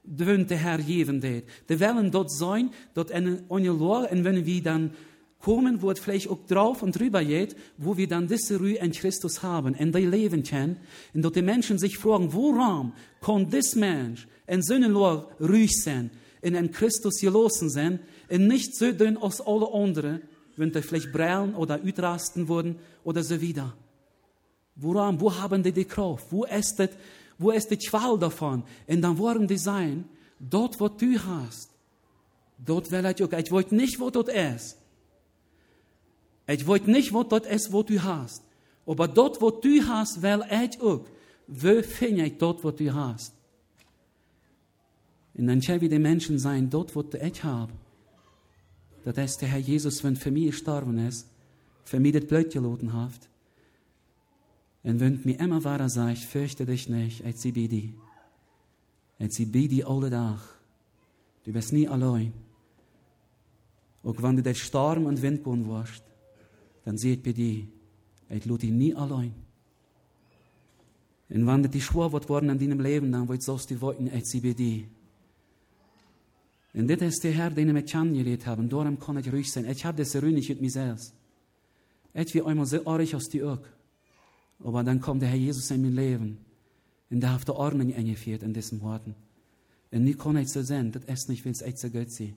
[0.05, 1.45] Dwönt der Herr jeven det.
[1.69, 4.93] Die wollen dort sein, dort eine, eine Lore, und wenn wir dann
[5.41, 9.43] kommen, es vielleicht auch drauf und drüber geht, wo wir dann diese Ruhe in Christus
[9.43, 10.79] haben, in die leben können,
[11.15, 16.11] und dort die Menschen sich fragen, woran kann this Mensch in Lore ruhig sein,
[16.43, 20.23] in ein Christus gelosen sein, und nicht so dünn als alle anderen,
[20.57, 23.75] wenn die vielleicht brellen oder ütrasten wurden oder so wieder.
[24.75, 26.27] Woran, wo haben die die Kraft?
[26.31, 26.91] Wo ist das,
[27.39, 28.65] wo ist die Qual davon?
[28.87, 30.05] Und dann wollen die sein,
[30.41, 31.71] dort, wo du hast,
[32.59, 33.33] dort will ich auch.
[33.33, 34.78] Ich wollte nicht, wo dort ist.
[36.49, 38.43] Ich wollte nicht, wo dort ist, wo du hast.
[38.87, 41.05] Aber dort, wo du hast, will ich auch.
[41.47, 43.35] Wo finde ich dort, wo du hast?
[45.35, 47.73] Und dann soll wir die Menschen sein, dort, wo ich habe.
[49.05, 51.29] Das ist der Herr Jesus, wenn für mich gestorben ist,
[51.85, 53.29] für mich das Blut geladen hat.
[54.83, 57.93] Und wenn mir immer weiter sagt, fürchte dich nicht, ich sie bei dir.
[59.19, 60.41] Ich sie bei dir alle Tag.
[61.45, 62.33] Du bist nie allein.
[64.03, 66.03] Auch wenn du durch Sturm und Wind gehen wirst,
[66.89, 67.69] dann seht bei dir,
[68.31, 69.35] ich lade dich nie allein.
[71.29, 74.25] Und wenn die schwor wird worden in deinem Leben, dann wird so die Worte, ich
[74.25, 74.85] sie bei dir.
[76.73, 78.65] Und das ist der Herr, den ich mit Jan geredet habe.
[78.65, 79.67] Darum kann ich ruhig sein.
[79.67, 81.13] Ich habe das ruhig nicht mit mir selbst.
[82.15, 83.71] Ich wie einmal so arg aus die Öck.
[84.65, 86.39] Aber dann kommt der Herr Jesus in mein Leben.
[87.11, 89.15] Und der hat die Ordnung eingeführt in diesen Worten.
[89.91, 92.35] Und nie kann ich so sein, das ist nicht, weil es echt so gut sein.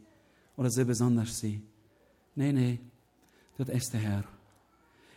[0.57, 1.63] Oder so besonders sein.
[2.35, 2.79] Nee, nee.
[3.57, 4.40] Das ist der Herr.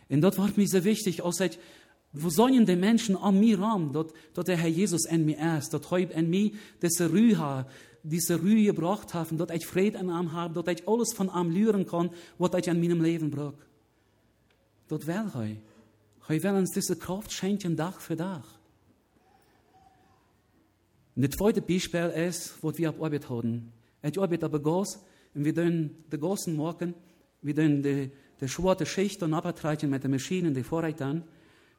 [0.09, 1.57] Und dort war mir so wichtig, als ich,
[2.13, 5.73] wo sollen die Menschen an mir ran, dort, dort der Herr Jesus in mir ist,
[5.73, 7.65] dort heute in mir diese Ruhe,
[8.03, 11.51] diese Ruhe gebracht haben, dort ich Frieden an ihm habe, dort ich alles von ihm
[11.51, 13.57] lernen kann, was ich an meinem Leben brauche.
[14.87, 15.57] Dort will ich.
[16.35, 18.43] Ich will uns diese Kraft schenken, Tag für Tag.
[21.15, 23.71] Das zweite Beispiel ist, was wir auf Arbeit haben.
[24.03, 24.99] Ich arbeite aber Gas,
[25.33, 26.93] und wir tun den ganzen Morgen,
[27.41, 28.11] wir tun die,
[28.41, 31.23] die schwarze Schicht und abtreiben mit den Maschinen, die Vorreitern.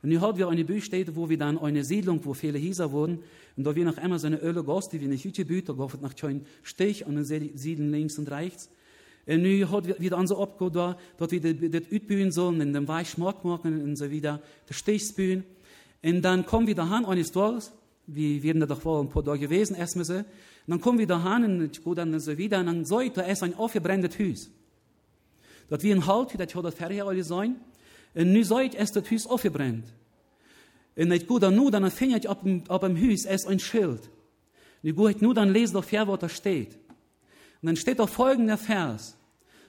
[0.03, 3.19] Und hier haben wir eine Büstätte, wo wir dann eine Siedlung, wo viele Häuser wurden,
[3.57, 6.01] und da wir noch einmal so eine Öle Gas, die wir nicht gebaut, da gab
[6.03, 8.71] nach kein Stich und dann siedeln links und rechts.
[9.27, 13.45] Und nu hat wir wieder so abgeholt, dort wir das utbühen sollen, in dem Weichschmack
[13.45, 15.45] machen und so wieder, das Stichsbühen.
[16.05, 17.73] Und dann kommen wir daheim eines Tages,
[18.07, 20.15] wir werden da doch vor ein paar Tage gewesen, erstmal so.
[20.15, 20.25] Und
[20.69, 23.55] dann kommen wir daheim und ich gehe dann so wieder, und dann sollte es ein
[23.55, 24.51] aufgebrenntes Haus.
[25.69, 27.57] Dort wie ein Halt, das hat das Ferien sein.
[28.15, 29.85] Und nu sollte es Haus aufgebrennt.
[30.97, 33.59] Und ich gehe dann nur, dann finde ich auf dem, auf dem Haus es ein
[33.59, 34.09] Schild.
[34.83, 36.75] Ich gehe nur, dann lese doch fair, da steht.
[37.63, 39.17] Und dann steht da folgender Vers.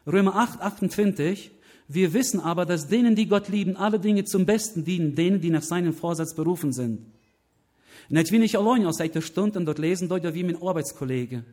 [0.06, 1.52] Römer 8, 28.
[1.90, 5.50] Wir wissen aber, dass denen, die Gott lieben, alle Dinge zum Besten dienen, denen, die
[5.50, 7.06] nach seinem Vorsatz berufen sind.
[8.10, 11.44] Jetzt bin ich allein aus einer Stunde und dort lesen, dort wie mein Arbeitskollege.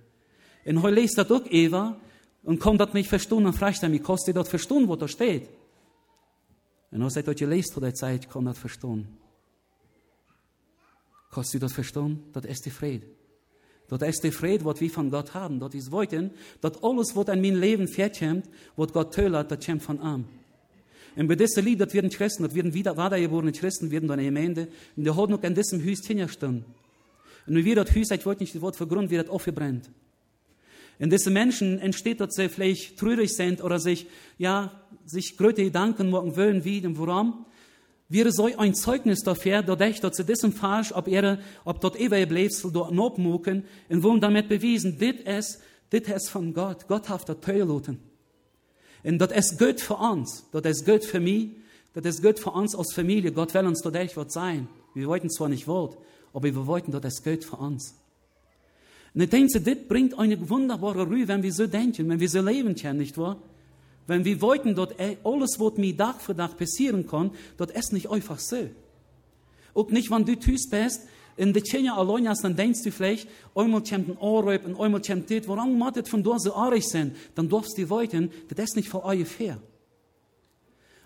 [0.65, 1.97] Und heute lest das auch Eva
[2.45, 5.49] und kommt dort nicht verstehen und fragt er mich, kostet dort verstehen, wo da steht.
[6.91, 9.09] Und als ich dort gelesen vor der Zeit, kann das verstehen.
[11.31, 12.23] Kostet dort verstehen?
[12.33, 13.07] Das ist die Friede.
[13.89, 15.61] Dat ist der Friede, was wir von Gott haben.
[15.61, 16.31] Dat ist wollten,
[16.61, 20.25] dat alles, was in mein Leben vorkommt, was Gott tötet, das kommt von ihm.
[21.17, 24.69] Und bei diesem Lied, das werden Christen, das werden wieder weitergeborene Christen, werden dann Gemeinde,
[24.97, 26.65] und der hat noch in diesem Haus hingestanden.
[27.47, 29.91] Und wie das Haus, ich wollte nicht das Wort vergründen, wie das aufgebrennt.
[30.99, 34.07] In diesen Menschen entsteht, dass sie vielleicht traurig sind oder sich,
[34.39, 34.73] ja,
[35.05, 37.45] sich größere Gedanken machen wollen, wie und warum
[38.09, 42.27] wäre so ein Zeugnis dafür, dadurch, dass sie diesem falsch, ob ihre, ob dort ewige
[42.27, 45.61] Bläfsel dort nobmucken, und wollen damit bewiesen, dit es,
[45.93, 46.87] dit es von Gott.
[46.87, 47.29] Gott hat.
[47.29, 51.51] Und das ist gut für uns, das ist gut für mich,
[51.93, 53.33] das ist gut für uns als Familie.
[53.33, 54.69] Gott will uns echt was sein.
[54.95, 55.99] Wir wollten zwar nicht Wort,
[56.33, 57.95] aber wir wollten, das ist gut für uns.
[59.15, 62.41] Und ich denke, das bringt eine wunderbare Ruhe, wenn wir so denken, wenn wir so
[62.41, 63.37] leben können, nicht wahr?
[64.07, 64.89] Wenn wir wollten, dass
[65.23, 68.69] alles, was mir Tag für Tag passieren kann, das ist nicht einfach so.
[69.73, 71.03] Auch nicht, wenn du tust bist,
[71.37, 75.01] in de Tjenja allein hast, dann denkst du vielleicht, einmal kommt ein Anruf und einmal
[75.01, 77.15] kommt das, woran muss das von dort so arg sein?
[77.35, 79.59] Dann darfst du weiten, das ist nicht für euch fair.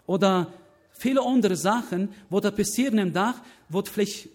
[0.06, 0.52] Oder
[0.92, 3.36] viele andere Sachen, wo da passieren im Tag,
[3.68, 4.28] wo vielleicht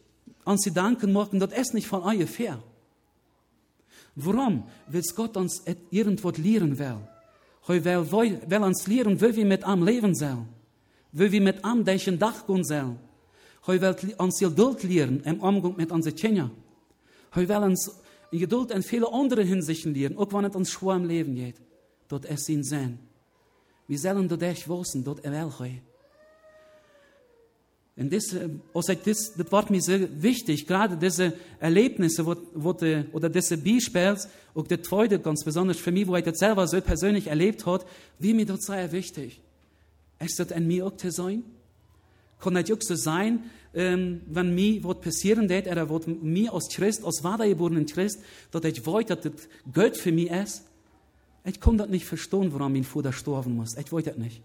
[0.45, 2.61] an sie danken morgen, das ist nicht von euch fair.
[4.15, 4.63] Warum?
[4.87, 6.99] Weil Gott uns irgendwo lehren will.
[7.65, 8.11] Hij wil,
[8.47, 10.47] wil ons leren wie wir mit am leven sollen.
[11.11, 12.99] Wie wir mit am deze dag gehen sollen.
[13.65, 16.51] Hij wil ons geduld leren im Umgang mit unseren Kindern.
[17.29, 17.89] Hij wil uns
[18.39, 21.61] Geduld in viele andere Hinsichten lehren, auch wenn es uns schwer im Leben geht.
[22.07, 22.97] Dort es ihn sehen.
[23.87, 25.81] Wir sollen dort echt wissen, dort er will
[27.95, 28.35] und das,
[28.73, 33.57] also das, das war mir sehr wichtig, gerade diese Erlebnisse, wo, wo die, oder diese
[33.57, 34.17] Beispiele,
[34.55, 37.85] auch der zweite ganz besonders für mich, wo ich das selber so persönlich erlebt hat,
[38.17, 39.39] wie mir das sehr wichtig.
[40.19, 41.43] Ist das an mir auch zu sein?
[42.39, 43.43] Kann das auch so sein,
[43.75, 48.19] ähm, wenn mir was passieren wird, oder was mir als Christ, als wiedergeborenen Christ,
[48.51, 49.33] dass ich weiß, dass das
[49.71, 50.63] Gott für mich ist?
[51.45, 53.77] Ich kann das nicht verstehen, warum mein Vater sterben muss.
[53.77, 54.41] Ich weiß das nicht.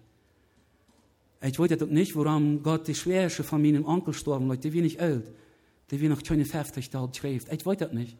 [1.41, 4.81] Ich weet ook nicht, warum Gott die schwerste von meinem Onkel gestorben ist, die wie
[4.81, 5.31] nicht alt,
[5.91, 7.53] die wie noch keine 50 alt schreibt.
[7.53, 8.17] Ich das nicht.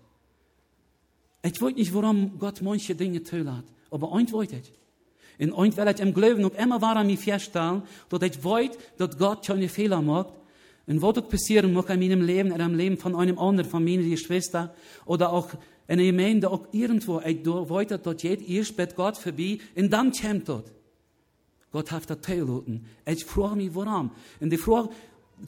[1.43, 3.65] Ich weiß nicht, warum Gott manche Dinge hat.
[3.91, 4.73] Aber eins weiß ich.
[5.41, 8.71] Und eins will ich im Glauben noch immer wahr an mich feststellen, dass ich weiß,
[8.99, 10.35] dass Gott keine Fehler macht.
[10.87, 13.85] Und was auch passieren mag in meinem Leben oder im Leben von einem anderen, von
[13.85, 14.75] meiner Schwester
[15.07, 15.51] oder auch
[15.87, 20.13] in der Gemeinde, auch irgendwo, ich weiß, dass jeder erst bei Gott vorbei und dann
[20.13, 20.73] kommt dort.
[21.73, 22.87] Gott hat das teilgelassen.
[23.07, 24.11] Ich frage mich, warum.
[24.41, 24.91] Und die Frage,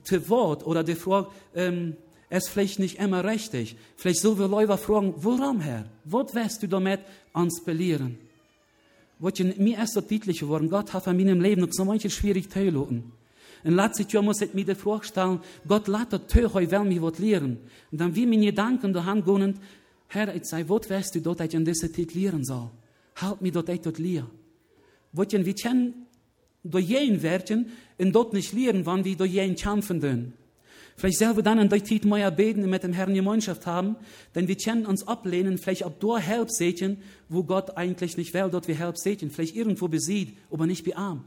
[0.05, 1.97] zu Wort oder die Frage, ähm,
[2.31, 3.77] ist vielleicht nicht immer richtig.
[3.97, 5.87] Vielleicht sollen wir Leute fragen, warum, Herr?
[6.05, 7.01] Was wirst du damit
[7.33, 8.19] ans belehren?
[9.19, 13.13] Mir ist das deutlich geworden, Gott hat in meinem Leben noch so manche schwierig teilgelassen.
[13.63, 16.85] Und letztes Jahr muss ich mir die Frage stellen, Gott lässt das Tür, ich will
[16.85, 17.59] mich was lehren.
[17.91, 19.59] Und dann wie mir Gedanken daheim gehen,
[20.09, 22.71] Herr, ich sage, was wirst du dort, ich in dieser Zeit lehren soll?
[23.17, 24.31] Halt mir dort, ich dort lehren.
[25.13, 26.07] Wollen wir kennen,
[26.63, 30.35] door jeen werken en dort nicht lehren, wann wir durch jeen kämpfen.
[30.97, 33.97] Vielleicht selber dann in der Zeit mehr beten und mit dem Herrn Gemeinschaft haben,
[34.35, 36.99] denn wir können uns ablehnen, vielleicht ab dort Help sehen,
[37.29, 41.25] wo Gott eigentlich nicht will, dort wir Help sehen, vielleicht irgendwo besieht, aber nicht bearm.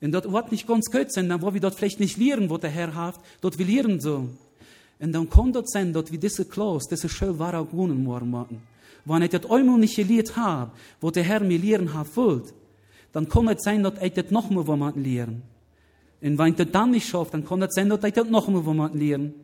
[0.00, 2.58] Und dort wird nicht ganz gut sein, dann wo wir dort vielleicht nicht lehren, wo
[2.58, 4.28] der Herr haft, dort wir lehren so.
[4.98, 8.60] Und dann kann dort sein, dort wie diese Klaus, diese schön wahre Gunen morgen.
[9.04, 12.08] Wenn ich das einmal nicht gelehrt habe, wo der Herr mir lehren hat,
[13.12, 15.42] dann kann es sein, dass ich das noch mal jemand lernen.
[16.20, 18.48] Und wenn ich das dann nicht schaffe, dann kann es sein, dass ich das noch
[18.48, 19.34] mal jemand lernen.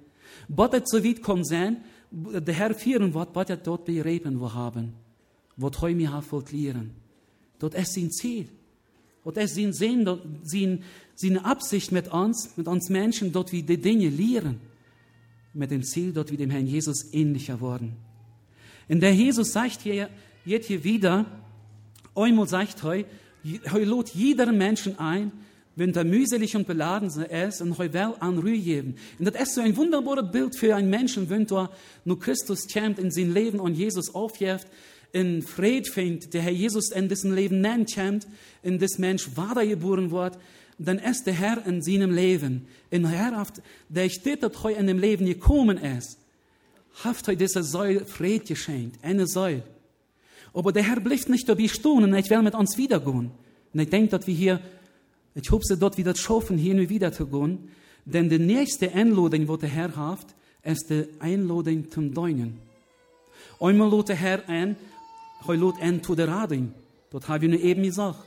[0.49, 1.79] Was es so weit kommt sein,
[2.11, 4.95] der Herr führen wird, was er dort bereben wir haben.
[5.57, 6.95] Was heute mir hat lernen.
[7.59, 8.49] Dort ist sein Ziel.
[9.25, 10.83] Dort ist sein Sinn, dort sein,
[11.16, 14.61] seine Absicht mit uns, mit uns Menschen, dort wie die Dinge lehren.
[15.53, 17.97] Mit dem Ziel, dort wie dem Herrn Jesus ähnlicher worden.
[18.89, 20.09] Und der Jesus sagt hier,
[20.45, 21.27] jetzt hier wieder,
[22.14, 23.05] einmal sagt er,
[23.62, 25.32] hij lud jeder Menschen ein,
[25.78, 28.96] wenn er mühselig und beladen ist, und er will an Ruhe geben.
[29.18, 31.70] Und das ist so ein wunderbares Bild für einen Menschen, wenn er
[32.05, 34.66] nur Christus kämpft in sein Leben und Jesus aufjäft,
[35.12, 38.28] in Fried findet, der Herr Jesus in diesem Leben nennt, kämpft,
[38.62, 40.36] in das Mensch weitergeboren wird,
[40.78, 42.66] dann ist der Herr in seinem Leben.
[42.90, 43.46] In Herr,
[43.88, 46.18] der steht, dass in dem Leben gekommen ist,
[47.05, 49.62] hat er diese Säule Fried geschenkt, eine Säule.
[50.59, 53.30] Aber der Herr bleibt nicht dabei stehen und ich will mit uns wiedergehen.
[53.72, 54.61] Und ich denke, dass wir hier,
[55.36, 57.68] ich hoffe, dort wieder schaffen, hier nur wieder zu gehen.
[58.04, 60.26] Denn die nächste Einladung, die der Herr hat,
[60.64, 62.59] ist die Einladung zum Deinen.
[63.61, 64.74] Einmal lädt der Herr ein,
[65.46, 66.72] er lädt ein zu der Rading.
[67.12, 68.24] Dort habe ich eben gesagt.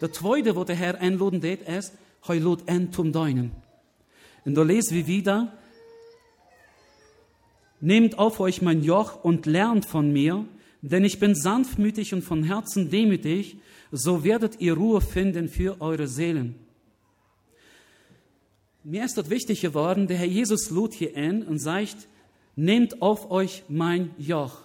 [0.00, 1.92] Der zweite, was der Herr einladen tät, ist,
[2.26, 3.52] er lädt ein zum Deinen.
[4.44, 5.52] Und da lesen wir wieder,
[7.80, 10.46] Nehmt auf euch mein Joch und lernt von mir,
[10.90, 13.56] denn ich bin sanftmütig und von Herzen demütig,
[13.90, 16.56] so werdet ihr Ruhe finden für eure Seelen.
[18.82, 22.06] Mir ist dort wichtig geworden, der Herr Jesus lud hier ein und sagt,
[22.54, 24.58] nehmt auf euch mein Joch.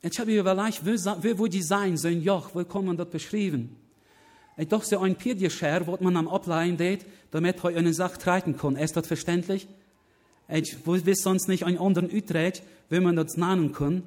[0.00, 3.74] Ich habe überlegt, wo, wo die sein, so ein Joch, wo man das beschreiben?
[4.56, 8.56] Ich dachte, so ein Pirdjescher, wo man am Ableihen geht, damit er eine Sache treten
[8.56, 8.76] kann.
[8.76, 9.66] Ist das verständlich?
[10.48, 14.04] Ich weiß sonst nicht einen anderen Utrecht, wie man das nennen kann.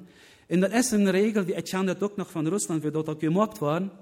[0.50, 1.72] In der ersten Regel, wie das
[2.16, 3.92] noch von Russland, wie dort gemacht worden,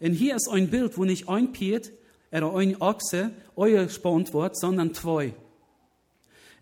[0.00, 1.92] Und hier ist ein Bild, wo nicht ein Piet
[2.30, 5.34] oder ein Ochse euer spont wird, sondern zwei.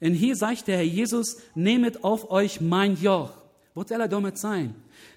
[0.01, 3.33] Und hier sagt der Herr Jesus, nehmet auf euch mein Joch.
[3.75, 4.75] Was soll er damit sein?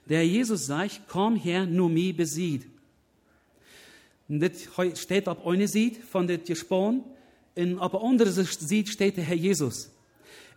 [0.09, 2.67] Der Herr Jesus sagt, komm her, nur mir besieht.
[4.27, 7.03] Und das steht auf eine Seite von der Gespann,
[7.55, 9.89] und auf der anderen Seite steht der Herr Jesus.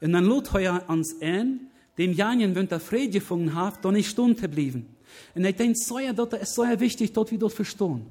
[0.01, 4.11] Und dann lud er uns ein, dem Janien, wenn der Friede gefunden hat, da nicht
[4.11, 4.87] stunden geblieben.
[5.35, 8.07] Und ich denke, so ja, dort, ist so ja wichtig, dort wieder verstehen.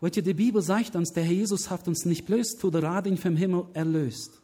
[0.00, 3.16] Weil die Bibel sagt uns, der Herr Jesus hat uns nicht bloß zu der Radin
[3.16, 4.40] vom Himmel erlöst.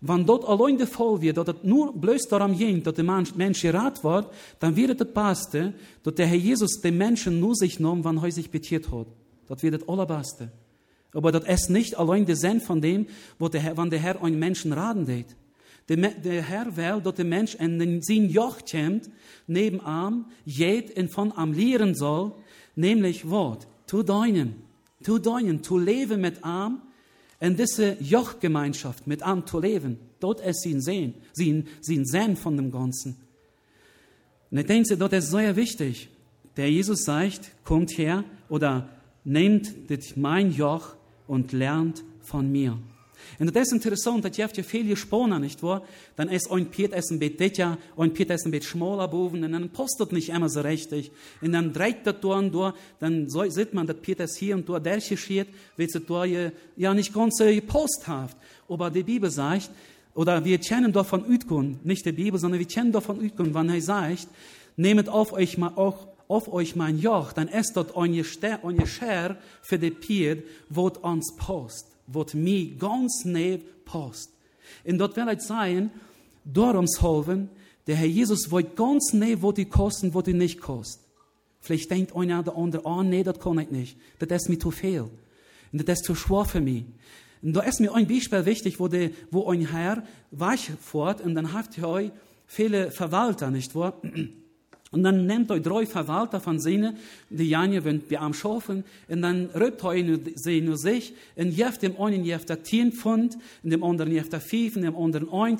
[0.00, 3.60] Wenn dort allein der Fall wird, dass es nur bloß darum ging, dass der Mensch
[3.60, 8.04] gerat wird, dann wird es passen, dass der Herr Jesus den Menschen nur sich nahm,
[8.04, 9.08] wenn er sich betiert hat.
[9.48, 10.52] Das wird das Allerbeste.
[11.12, 13.06] Aber das ist nicht allein der Sinn von dem,
[13.38, 15.34] wo der Herr, wenn der Herr einen Menschen raten wird.
[15.88, 19.10] Der, Herr will, dass der Mensch in sein Joch kommt,
[20.44, 22.32] jed und von am lehren soll,
[22.76, 24.56] nämlich Wort, tu deinen,
[25.02, 26.82] tu deinen, tu leben mit arm,
[27.40, 29.98] in diese Jochgemeinschaft mit arm zu leben.
[30.20, 33.16] Dort ist sie sehen, sie, sie sehen von dem Ganzen.
[34.50, 36.08] Und ich denke, dort ist sehr wichtig.
[36.56, 38.88] Der Jesus sagt, kommt her oder
[39.24, 39.72] nehmt
[40.16, 42.78] mein Joch und lernt von mir.
[43.38, 45.82] Und das ist interessant, dass je viel gesprochen, nicht wahr?
[46.16, 49.42] Dann ist ein Piet ist ein bisschen dicker, ein Piet ist ein bisschen schmaler und
[49.42, 51.10] dann postet nicht immer so richtig.
[51.40, 54.68] Und dann dreht das da und da, dann sieht man, dass Piet ist hier und
[54.68, 58.36] da, der geschieht, wird es da ja nicht ganz so posthaft.
[58.68, 59.70] Aber die Bibel sagt,
[60.14, 63.54] oder wir kennen doch von Ütkun, nicht die Bibel, sondern wir kennen doch von Ütkun,
[63.54, 64.28] wenn er sagt,
[64.76, 69.78] nehmet auf euch mal auch auf euch mein Joch, dann ist dort eine Scher für
[69.78, 74.32] die Pied, wo uns post wat mir ganz näher passt.
[74.84, 75.90] Und dort will ich sagen,
[76.44, 77.50] darum helfen,
[77.86, 81.02] der Herr Jesus wollte ganz näher, wo die kosten, wo die nicht kosten.
[81.60, 83.96] Vielleicht denkt einer oder andere, oh nee, das kann ich nicht.
[84.18, 85.08] Das ist mir zu viel.
[85.72, 86.84] Und das ist zu schwer für mich.
[87.42, 91.34] Und da ist mir ein Beispiel wichtig, wo, die, wo ein Herr weich fährt und
[91.34, 92.10] dann hat er
[92.46, 94.00] viele Verwalter, nicht wahr?
[94.90, 96.94] Und dann nehmt euch drei Verwalter von Sinne,
[97.28, 101.82] die Janje wollen wir am Schaffen, und dann rübt euch sie nur sich, und jeft
[101.82, 105.30] dem einen jeft der zehn Pfund, und dem anderen jeft der fünf, und dem anderen
[105.30, 105.58] ein,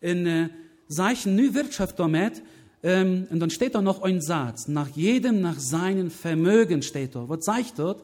[0.00, 0.48] in äh,
[0.88, 2.42] seichen new Wirtschaft damit,
[2.82, 7.28] ähm, und dann steht da noch ein Satz, nach jedem nach seinem Vermögen steht da.
[7.28, 8.02] Was sagt dort?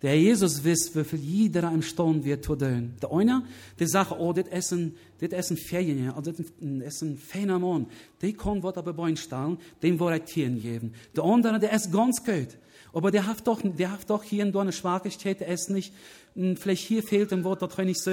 [0.00, 2.94] Der Jesus wisst, wie viel jeder im Sturm wird zu tun.
[3.02, 3.42] Der eine,
[3.78, 7.58] der sagt, oh, das ist ein, das ist ein Ferien, oh, das ist ein feiner
[7.58, 7.86] Mann.
[8.22, 10.92] Der kann was aber bei stellen, dem wird er Tieren geben.
[11.16, 12.56] Der andere, der ist ganz gut.
[12.92, 15.92] Aber der hat doch, der hat doch hier in so eine Schwachigkeit, der ist nicht,
[16.34, 18.12] hm, vielleicht hier fehlt ein Wort, das nicht so,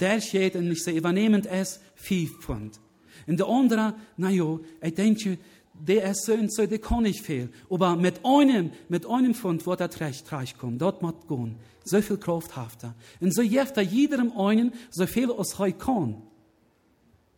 [0.00, 2.78] der steht und nicht so übernehmend ist, viel Pfund.
[3.26, 5.38] Und der andere, na jo, ich denke,
[5.74, 7.48] der ist so und so, der nicht viel.
[7.68, 10.78] Aber mit einem, mit einem Pfund wird er recht reich kommen.
[10.78, 11.56] Dort muss gehen.
[11.84, 12.94] So viel Kraft hat er.
[13.20, 16.22] Und so gibt er jedem einen so viel, als er kann.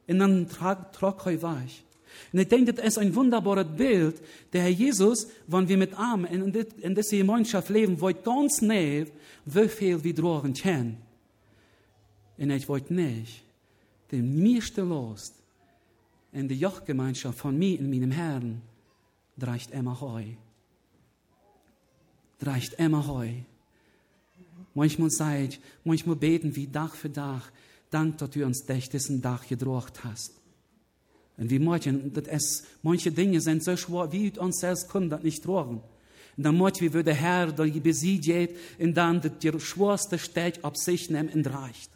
[0.07, 1.83] Und dann tragt er weich.
[2.33, 4.21] Und ich denke, das ist ein wunderbares Bild.
[4.53, 9.07] Der Herr Jesus, wenn wir mit Armen in, in dieser Gemeinschaft leben, wollte ganz näher,
[9.45, 10.99] wie viel wir drohen können.
[12.39, 13.43] Und ich wollte nicht
[14.13, 15.35] den meiste Lust
[16.37, 18.61] in die Jochgemeinschaft von mir und meinem Herrn
[19.39, 20.25] dreicht immer heu.
[22.39, 23.31] Dreicht immer heu.
[24.75, 27.51] Manchmal seid, manchmal beten wir Dach für Dach.
[27.91, 30.33] Dank, dass du uns durch diesen Dach gedroht hast.
[31.39, 35.23] Und wie manchen, das ist, manche Dinge sind so schwer, wie uns selbst können das
[35.23, 35.81] nicht drohen.
[36.37, 40.77] Und dann möchten wir, wie der Herr die besiegt, und dann die schwerste Steg auf
[40.77, 41.91] sich nehmen und reicht.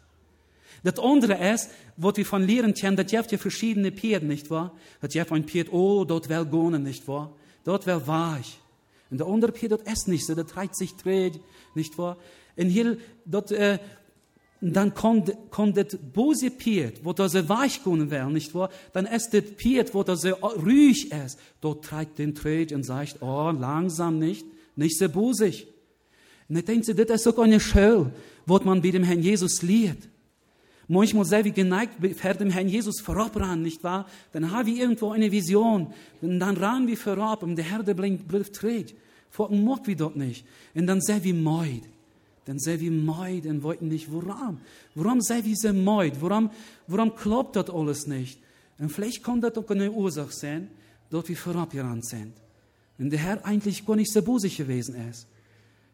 [0.83, 4.73] Das andere ist, was wir von Lehren kennen, das gibt ja verschiedene Pieden, nicht wahr?
[4.99, 7.31] Das gibt ein Pied, oh, dort will gehen, nicht wahr?
[7.63, 8.59] Dort will weich.
[9.11, 11.39] Und der andere Pied, dort ist nicht so, das reizt sich dreht,
[11.75, 12.17] nicht wahr?
[12.57, 13.77] Und hier, dort, äh,
[14.61, 18.69] dann kommt, kommt das böse Pied, wo das weich gehen will, nicht wahr?
[18.93, 21.39] Dann ist das Pied, wo das ruhig ist.
[21.61, 25.67] Dort treibt den Träg und sagt, oh, langsam nicht, nicht so bosig.
[26.47, 28.11] Und ich denke, das ist sogar eine Schule,
[28.45, 30.09] wo man bei dem Herrn Jesus lehrt.
[30.91, 34.07] Manchmal sehr wie geneigt vor dem Herrn Jesus vorabrannen, nicht wahr?
[34.33, 35.93] Dann haben wir irgendwo eine Vision.
[36.21, 38.93] Und dann rannen wir vorab und der Herr, der bleibt trägt.
[39.29, 40.45] Vor mag wir dort nicht.
[40.75, 41.83] Und dann sehr wie meid.
[42.43, 44.59] Dann sehr wie meid und wollten nicht, warum?
[44.93, 46.21] Warum sehr wie sehr meid?
[46.21, 46.49] Warum,
[46.87, 48.37] warum klappt das alles nicht?
[48.77, 50.67] Und vielleicht kann das auch eine Ursache sein,
[51.09, 52.33] dort wir vorabgerannt sind.
[52.99, 55.25] Und der Herr eigentlich gar nicht so busig gewesen ist.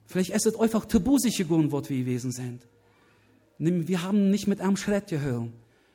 [0.08, 2.64] Vielleicht ist es einfach zu geworden, was wir gewesen sind.
[3.60, 5.50] Wir haben nicht mit einem Schritt gehört.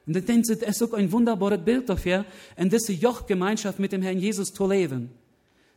[0.07, 2.25] Und ich denke, es ist auch ein wunderbares Bild dafür,
[2.57, 5.11] in diese Jochgemeinschaft mit dem Herrn Jesus zu leben.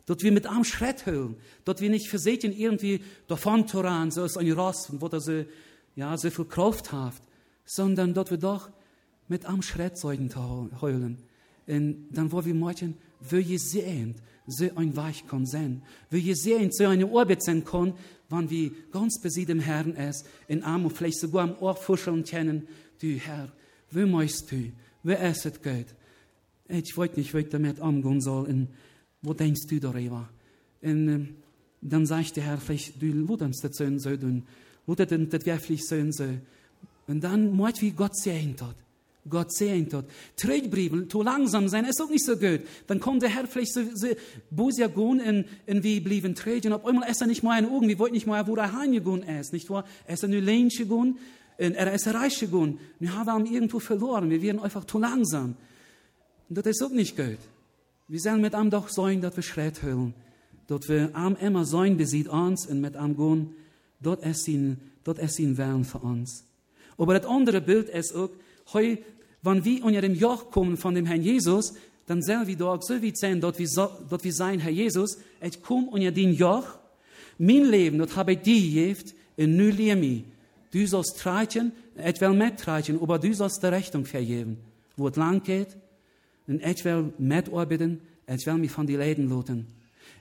[0.08, 1.36] Dort wir mit am Schritt hören.
[1.64, 5.46] Dort wir nicht versehen irgendwie davon toran, so ist ein Ross, wo er so,
[5.96, 7.14] ja, so viel Kraft hat.
[7.66, 8.70] Sondern dort wir doch
[9.28, 10.32] mit am Schritt sollten
[10.82, 11.18] heulen.
[11.68, 12.98] Und dann wo wir morgen,
[13.32, 14.16] je sehen,
[14.48, 15.82] so ein Weich kann sein.
[16.12, 17.94] Je sehen, so eine Orbit sein kann,
[18.30, 22.24] wann wir ganz besiegt im Herrn ist, in Arm und vielleicht sogar am Ohr fuscheln
[22.24, 22.68] kennen,
[23.00, 23.52] du Herr,
[23.92, 24.72] wo meinst du,
[25.04, 25.88] wo ist es geht?
[26.68, 28.48] Ich weiß nicht, wie ich damit umgehen soll.
[28.48, 28.68] Und
[29.22, 30.30] wo denkst du darüber?
[30.82, 31.28] Und äh,
[31.82, 34.44] dann sagt der Herr, vielleicht, du, wo das so und so tun?
[34.86, 36.28] Wo das wirklich so und so?
[37.08, 38.76] Und dann meint wie Gott sehen hat.
[39.30, 40.06] Gott sehen hat.
[40.38, 42.62] Trägbriefen, zu langsam sein, ist auch nicht so gut.
[42.88, 44.08] Dann kommt der Herr vielleicht so, so
[44.52, 46.36] böse gehen in, in wie blieben.
[46.36, 48.74] Und auf einmal ist er nicht mal in Augen, wie wollt nicht mal, wo er
[48.74, 49.86] heimgegangen ist, nicht wahr?
[50.06, 51.18] Er ist nur lähnlich gegangen,
[51.58, 52.40] er ist reich.
[52.42, 55.56] Wir haben ihn irgendwo verloren, wir werden einfach zu langsam.
[56.50, 57.40] Und das ist auch nicht gut.
[58.08, 60.14] Wir sollen mit ihm doch sein, dass wir Schritt hören.
[60.68, 63.56] Dort wir am immer sein besieht uns und mit ihm gehen,
[64.02, 66.44] dort ist ihn, dort ist ihn Wern für uns.
[66.98, 68.30] Aber das andere Bild ist auch,
[68.74, 68.98] heu,
[69.46, 71.76] wenn wir unter dem Joch kommen von dem Herrn Jesus,
[72.08, 75.18] dann sollen wir dort so wie sein, dort wie, so, dort wie sein Herr Jesus,
[75.41, 76.66] ich komme unter den Joch,
[77.38, 80.24] mein Leben, dort habe ich dir gegeben, in nu mir.
[80.72, 84.58] Du sollst treichen, ich will mittreichen, aber du sollst die Rechnung vergeben.
[84.98, 85.76] Wo es lang geht,
[86.48, 89.68] und ich will mitarbeiten, ich will mich von die Leiden loten.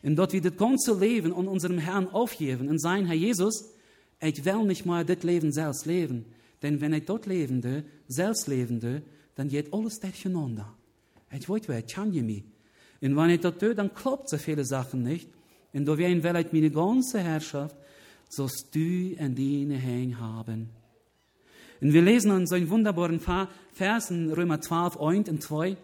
[0.03, 3.70] Und dort wir das ganze Leben an unserem Herrn aufgeben, und sein Herr Jesus,
[4.20, 6.25] ich will nicht mal das Leben selbst leben.
[6.63, 9.03] Denn wenn ich dort lebende, selbst lebende,
[9.35, 10.73] dann geht alles durcheinander.
[11.33, 12.45] Ich wer kann je mich.
[13.01, 15.29] Und wenn ich dort tue, dann klappt so viele Sachen nicht.
[15.73, 17.77] Und da werden vielleicht meine ganze Herrschaft,
[18.29, 20.71] sollst du in deine Hände haben.
[21.81, 25.77] Und wir lesen an so einen wunderbaren Vers in Römer 12, 1 und 2.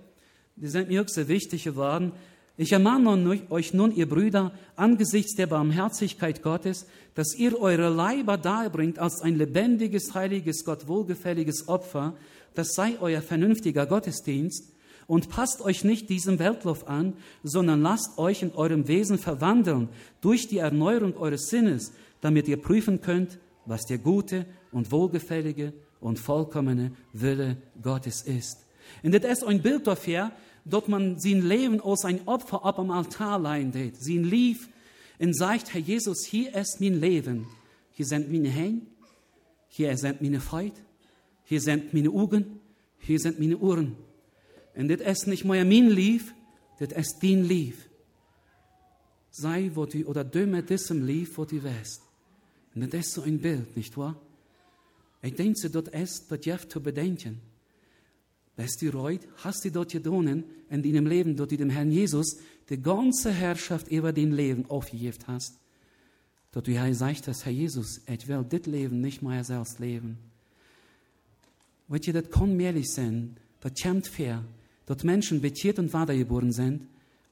[0.56, 2.12] Die sind mir höchst wichtig geworden.
[2.60, 8.98] Ich ermahne euch nun, ihr Brüder, angesichts der Barmherzigkeit Gottes, dass ihr eure Leiber darbringt
[8.98, 12.12] als ein lebendiges, heiliges, Gott wohlgefälliges Opfer.
[12.52, 14.74] Das sei euer vernünftiger Gottesdienst.
[15.06, 19.88] Und passt euch nicht diesem Weltlauf an, sondern lasst euch in eurem Wesen verwandeln
[20.20, 26.18] durch die Erneuerung eures Sinnes, damit ihr prüfen könnt, was der gute und wohlgefällige und
[26.18, 28.66] vollkommene Wille Gottes ist.
[29.02, 30.30] Und das ist ein Bild dafür,
[30.64, 33.96] dass man sein Leben als ein Opfer ab am Altar leidet.
[33.96, 34.68] Sie lief
[35.18, 37.46] und sagt, Herr Jesus, hier ist mein Leben.
[37.92, 38.86] Hier sind meine Hände,
[39.68, 40.80] hier sind meine Freude,
[41.44, 42.60] hier sind meine Augen,
[42.98, 43.96] hier sind meine Ohren.
[44.74, 46.32] Und das ist nicht mehr mein Lief,
[46.78, 47.88] das ist dein Lief.
[49.30, 52.02] Sei, wo du, oder mit diesem Lief, wo du wärst.
[52.74, 54.16] Und das ist so ein Bild, nicht wahr?
[55.22, 57.40] Ich denke, das ist, das ihr zu bedenken.
[58.60, 62.36] Weißt du, Reut, hast du dort gedonen, in deinem Leben, dort dem Herrn Jesus,
[62.68, 65.58] die ganze Herrschaft über dein Leben aufgegeben hast?
[66.52, 70.18] Dort du ja sagst, dass Herr Jesus, ich will das Leben nicht mehr selbst leben.
[71.88, 74.44] Weißt du, das kann mehrlich sein, das kommt fair,
[74.84, 76.86] dort Menschen betiert und weitergeboren sind,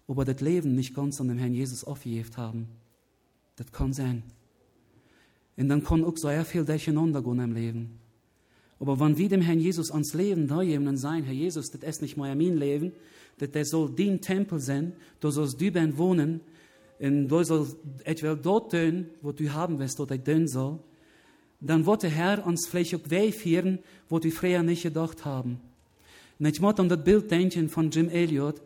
[0.06, 2.68] aber das Leben nicht ganz an dem Herrn Jesus aufgegeben haben.
[3.56, 4.22] Das kann sein.
[5.58, 8.07] Und dann kann auch sehr viel durcheinander gehen im Leben.
[8.80, 11.82] Aber wenn wir dem Herrn Jesus ans Leben da geben und sagen, Herr Jesus, das
[11.82, 12.92] ist nicht mehr mein Leben,
[13.38, 16.40] das soll dein Tempel sein, du sollst du ben wohnen,
[17.00, 20.78] und du sollst etwa dort tun, wo du haben willst, ich tun soll,
[21.60, 25.60] dann wird der Herr uns vielleicht auch wegführen, wo wir früher nicht gedacht haben.
[26.38, 28.60] Und ich muss an das Bild denken von Jim Elliot,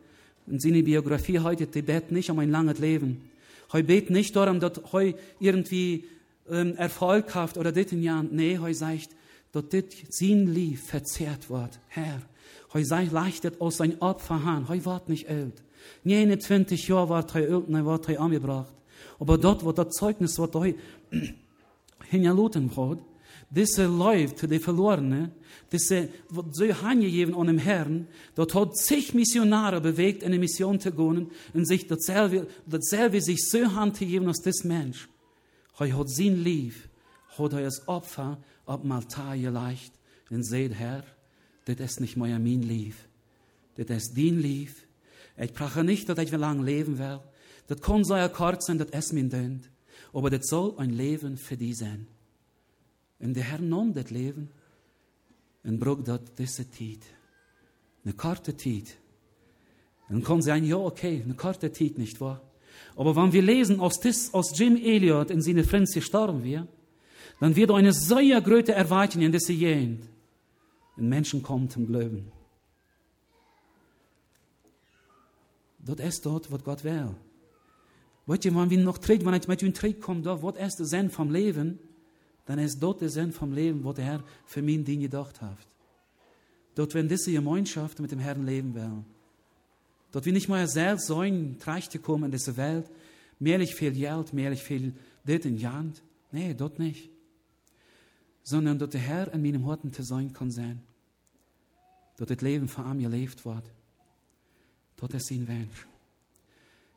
[0.46, 3.30] in seiner Biografie heute, die bet nicht um ein langes Leben.
[3.72, 6.04] Heu bet nicht darum, dass heu irgendwie
[6.50, 8.28] ähm, Erfolg habt oder dit in Jahren.
[8.32, 9.10] Nee, heu sagt,
[9.52, 11.78] dat dit sein Lief verzehrt wird.
[11.88, 12.22] Herr,
[12.72, 15.62] heu sei leichtet aus sein Opfer han, heu wart nicht alt.
[16.04, 18.72] 29 Jahre wart heu alt, ne wart heu angebracht.
[19.18, 20.72] Aber dort, wo das Zeugnis, was heu
[22.10, 22.98] hingeloten hat,
[23.50, 25.30] diese Leute, die Verlorene,
[25.70, 30.80] diese, was so hingegeben an dem Herrn, dort hat sich Missionare bewegt, in eine Mission
[30.80, 35.08] zu gehen und sich dasselbe, dasselbe sich so handgegeben als das Mensch.
[35.78, 36.88] Hij hat sein Lief,
[37.36, 39.92] hat er als Opfer auf dem Altar gelegt
[40.30, 41.04] und sagt, Herr,
[41.64, 43.08] das ist nicht mein Lief,
[43.76, 44.86] das ist dein Lief.
[45.36, 47.20] Ich brauche nicht, dass ich lang leben will.
[47.66, 49.70] Das kann so kurz sein, das ist mein Dönd.
[50.12, 52.06] Aber das soll ein Leben für dich sein.
[53.18, 54.50] Und der Herr nahm das Leben
[55.64, 57.00] und brach dort diese Zeit.
[58.04, 58.96] Eine kurze Zeit.
[60.08, 62.42] Und kann sagen, ja, okay, eine kurze Zeit, nicht wahr?
[62.96, 66.66] Aber wenn wir lesen, aus, das, aus Jim Elliot in seine Freunde gestorben wir,
[67.42, 70.04] dann wird eine sehr große Erwartung in diese Gegend.
[70.96, 72.30] Ein Menschen kommt zum Glauben.
[75.80, 77.16] Das ist dort, was Gott will.
[78.26, 81.10] Weet je, wanneer we nog terug, wanneer met u terugkomt, dan wat is de zin
[81.10, 81.80] vom Leben?
[82.44, 85.66] Dan is dat de zin vom Leben, wat de Herr für mich dien gedacht heeft.
[86.74, 89.04] Dat we in deze Gemeinschaft mit dem Herrn leben wollen.
[90.10, 92.88] Dat wir nicht mal selbst sollen, te kommen in diese Welt,
[93.40, 94.92] mehrlich viel Geld, mehrlich viel
[95.24, 96.02] dit in Jand.
[96.30, 97.11] Nee, dat nicht.
[98.42, 100.82] Sondern dat der Herr in meinem Horten zu sein kann sein.
[102.16, 103.64] Dat het Leben von ihm gelebt wird.
[104.96, 105.86] Dat ist sein Wunsch.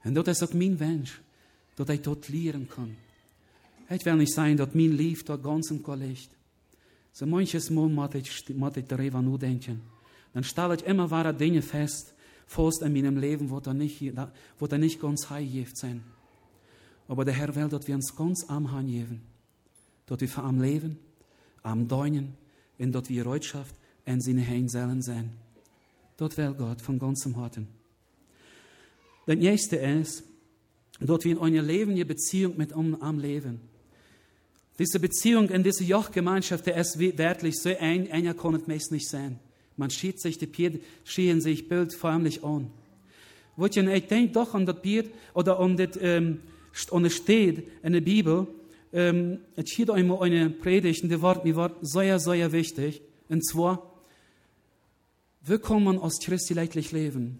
[0.03, 1.19] Und dat is ook mijn wens,
[1.73, 2.95] dat ik dat leren kan.
[3.85, 6.29] Het wil niet zijn dat mijn liefde ganz en kan ligt.
[7.11, 9.81] So manches Mal moet ik darüber nachdenken.
[10.33, 12.13] Dann stelle ich immer wahre Dinge fest,
[12.45, 16.01] fast in meinem Leben, wo da nicht, nicht ganz heilgift sind.
[17.07, 19.21] Aber der Herr will, dass wir uns ganz am Hand geben.
[20.07, 20.99] Dass wir am Leben,
[21.65, 22.33] am Deinen,
[22.77, 25.31] und dass wir Reutschaft in seine Hände sein.
[26.17, 27.67] Dort will Gott von ganzem Herzen.
[29.27, 30.23] Den eerste is
[30.99, 33.59] dat we in een leven je Beziehung mit um, am Leben.
[34.77, 39.39] Diese Beziehung in diese Jochgemeinschaft, der ist wirklich so ein, enger kann es nicht sein.
[39.77, 42.71] Man schiebt sich, die Pier schienen sich bildförmlich an.
[43.57, 46.39] Wat je, ik denk doch an dat Bier, oder an um,
[46.91, 48.47] an steht in der Bibel,
[48.95, 53.45] um, es steht einmal eine Predigt, und die Wort, mir war sehr, sehr wichtig, und
[53.45, 53.91] zwar,
[55.41, 57.39] wie kann man aus Christi leidlich leben?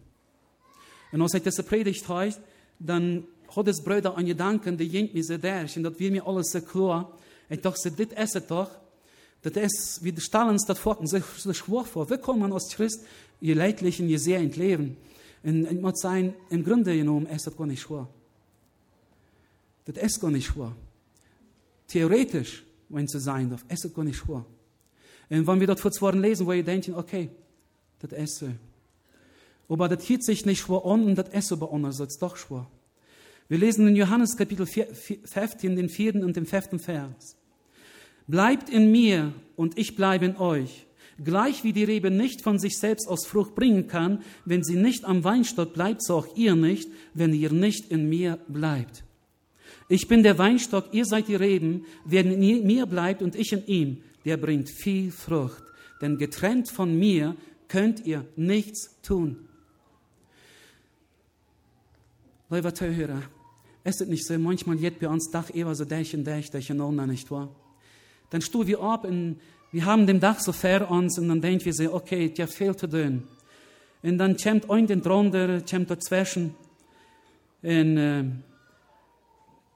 [1.12, 2.40] En als ik deze predigt hoort,
[2.78, 6.12] dan had het broeder aan je danken, die jengt me zo derg, en dat wil
[6.12, 7.06] me alles zo klaar.
[7.48, 8.80] Ik dacht, dit is het toch?
[9.40, 12.08] Dat is, we stellen ons dat voor, zo, zo schwach vor.
[12.08, 13.06] Wir kommen als Christ,
[13.40, 14.98] je leidlich en je sehr in het leven.
[15.42, 18.08] En ik moet zeggen, im Grunde genommen ist das gar nicht schwer.
[19.84, 20.76] Das ist gar nicht schwer.
[21.88, 24.46] Theoretisch, wenn es sein darf, das gar nicht schwer.
[25.30, 27.30] Und wenn wir das vor zwei lesen, wo ihr denkt, okay,
[28.00, 28.50] das so.
[29.68, 32.68] Aber das hielt sich nicht schwer an und das ist aber andererseits doch schwer.
[33.48, 37.36] Wir lesen in Johannes Kapitel 15, den vierten und den fünften Vers.
[38.28, 40.88] Bleibt in mir und ich bleibe in euch.
[41.24, 45.06] Gleich wie die Rebe nicht von sich selbst aus Frucht bringen kann, wenn sie nicht
[45.06, 49.04] am Weinstock bleibt, so auch ihr nicht, wenn ihr nicht in mir bleibt.
[49.88, 51.86] Ich bin der Weinstock, ihr seid die Reben.
[52.06, 55.64] Wer in mir bleibt und ich in ihm, der bringt viel Frucht.
[56.02, 57.36] Denn getrennt von mir
[57.68, 59.48] könnt ihr nichts tun.
[62.50, 63.24] Liebe Zuhörer,
[63.84, 66.16] ist es nicht so, manchmal jetzt bei uns Dach eher so dich,
[66.52, 67.50] dich und ohne, nicht wahr?
[68.30, 69.40] Dann stehen wir ab und
[69.72, 72.76] wir haben den Dach so fair uns und dann denken wir so, okay, ja viel
[72.76, 73.24] zu tun.
[74.04, 76.56] Und dann kommt ein den drunter, kommt dazwischen
[77.62, 78.24] und äh,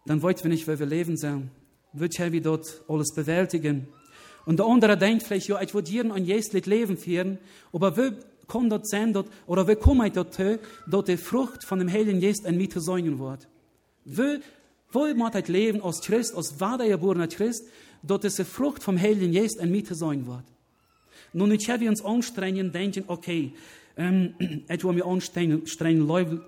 [0.10, 1.52] dann wollten wir nicht, weil wir leben sind.
[1.94, 3.88] Wird ja wie dort alles bewältigen.
[4.44, 7.38] Und der andere denkt vielleicht, ja, ich würde hier ein jährlich Leben führen,
[7.72, 10.40] aber wir kan dat zijn dat, of we komen dat
[10.88, 13.48] dat de vrucht van dem Heiligen Geist in mij te zijn wordt.
[14.04, 14.42] We,
[14.92, 17.64] we moet het leven als Christ, als wedergeborener Christ,
[18.02, 20.50] dat de vrucht vom Heiligen Geist in mij te zijn wordt.
[21.32, 23.54] Nun, ich habe uns anstrengen, denken, okay,
[24.00, 24.34] ähm,
[24.70, 25.62] ich will mir anstrengen,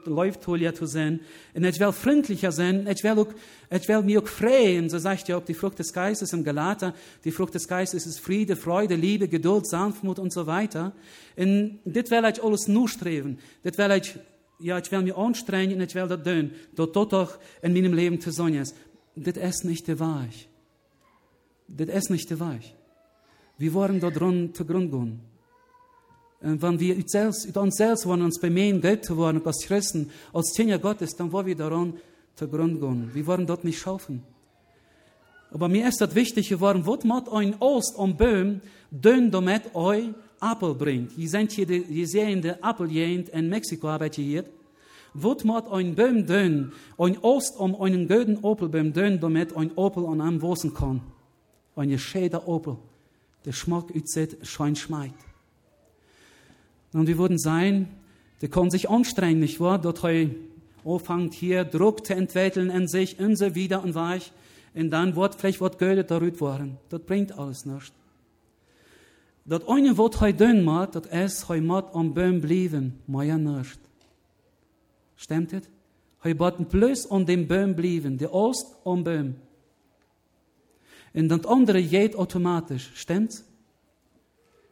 [0.05, 1.19] läuft zu sein,
[1.53, 3.27] und ich will freundlicher sein, ich will, auch,
[3.69, 6.95] ich will mir auch freuen, so sagt ja auch die Frucht des Geistes im Galater,
[7.25, 10.93] die Frucht des Geistes ist Friede, Freude, Liebe, Geduld, Sanftmut und so weiter.
[11.35, 14.15] Und das will ich alles nur streben, das will ich,
[14.59, 17.93] ja, ich will mir anstrengen, und ich will das tun, dass das doch in meinem
[17.93, 18.75] Leben zu sein ist.
[19.15, 20.47] Das ist nicht der Wahrheit.
[21.67, 22.75] Das ist nicht der Wahrheit.
[23.57, 25.30] Wir wollen da dran zu Grund gehen.
[26.41, 30.79] Und wenn wir uns selbst wollen, uns bemühen, Geld zu werden als Christen, als Kinder
[30.79, 31.93] Gottes, dann wollen wir daran
[32.35, 33.11] zugrunde gehen.
[33.13, 34.23] Wir wollen dort nicht schaffen.
[35.51, 40.09] Aber mir ist das wichtig geworden, was macht ein Ost und Böhm, dünn damit euch
[40.39, 41.17] Apfel bringt.
[41.17, 44.45] Ihr seid hier, ihr seht der Apfeljähnt in Mexiko, arbeitet hier.
[45.13, 50.05] Was macht ein Böhm dünn, ein Ost um einen guten Opelböhm dünn, damit ein Opel
[50.07, 51.01] an einem wachsen kann.
[51.75, 52.77] Ein schäder Opel.
[53.45, 55.13] Der Schmack, ützet, scheint schmeit.
[56.93, 57.87] Und wir würden sein,
[58.41, 59.79] der kann sich anstrengen, nicht wahr?
[59.79, 60.35] Dort he
[60.83, 64.31] anfängt hier Druck zu entwickeln in sich, in sie wieder und weich.
[64.73, 66.77] Und dann wird vielleicht wird Geld darüber worden.
[66.89, 67.93] Das bringt alles nichts.
[69.43, 73.79] Dat eine wat hij doen moet, dat is, hij moet am Baum bleiben, ja nicht.
[75.15, 75.69] Stimmt het?
[76.19, 79.35] Hij moet plus an dem Baum bleiben, der Ost am Baum.
[81.13, 83.43] Und das andere geht automatisch, stimmt's?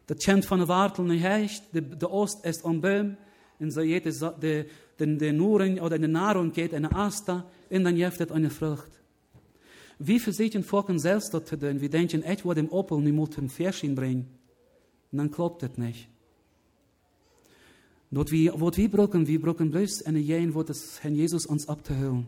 [0.10, 3.18] Dat kent van de wartel niet hecht, de, de oost is onbeum,
[3.58, 7.84] en zo jeet de, de, de, de Nuren oder de Nahrung geht eine Asta, und
[7.84, 9.02] dann jeft het eine Frucht.
[9.98, 11.82] Wie versuchen Volken selbst dort zu tun?
[11.82, 14.26] Wir denken, ich würde dem Opel nicht mit dem Färschen bringen.
[15.12, 16.08] Und dann klappt das nicht.
[18.10, 22.28] Dort was wir brauchen, wir brauchen bloß eine Jen, wo das Herrn Jesus uns abzuhören.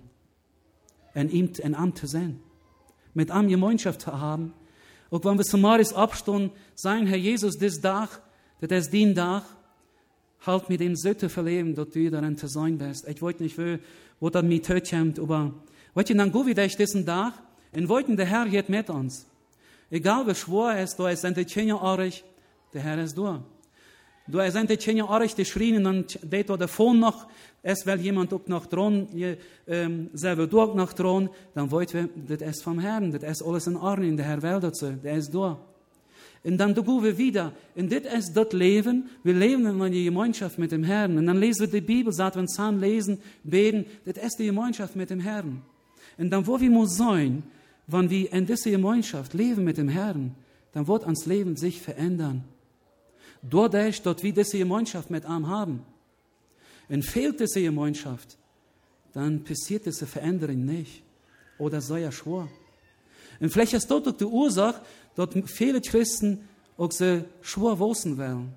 [1.14, 2.42] en ihm en am te zijn.
[3.12, 4.54] Met am Gemeinschaft te haben.
[5.14, 8.22] Ook wanneer we samaris abstonden, sagen, Herr Jesus, dit dag,
[8.60, 9.44] dat is die dag,
[10.38, 13.08] halt mir den so te verleben, dat du darin te zijn bist.
[13.08, 13.56] Ik weet niet
[14.18, 15.52] wo, dat mij teutjemt, aber,
[15.94, 17.34] weet je, dan go wie ich diesen dag,
[17.72, 19.26] en wollten der Herr geht mit uns.
[19.90, 21.76] Egal wie schwor es, da ist ein Tschenja
[22.74, 23.44] der Herr ist da.
[24.28, 27.28] Du er sind Tschenja arig, die schrien, und det oder davon noch,
[27.64, 29.08] es weil jemand auch nach dran,
[29.68, 33.68] ähm, selber durch nach dran, dann wollt wir, das ist vom Herrn, das ist alles
[33.68, 35.60] in Ordnung, der Herr will dazu, der ist da.
[36.44, 37.54] Und dann gehen wir wieder.
[37.76, 39.10] Und das ist das Leben.
[39.24, 41.18] Wir leben in einer Gemeinschaft mit dem Herrn.
[41.18, 44.96] Und dann lesen wir die Bibel, sagt, wenn wir lesen, beten, das ist die Gemeinschaft
[44.96, 45.62] mit dem Herrn.
[46.18, 47.44] Und dann, wo wir muss sein,
[47.86, 50.36] wenn wir in dieser Gemeinschaft leben mit dem Herrn,
[50.72, 52.44] dann wird uns Leben sich verändern.
[53.42, 55.84] Dadurch, dass wir diese Gemeinschaft mit ihm haben.
[56.90, 58.38] Und fehlt diese Gemeinschaft,
[59.14, 61.04] dann passiert diese Veränderung nicht.
[61.58, 62.50] Oder so ja schwor.
[63.40, 64.82] Und vielleicht ist das die Ursache,
[65.16, 68.54] dass viele Christen auch so schwor wissen wollen.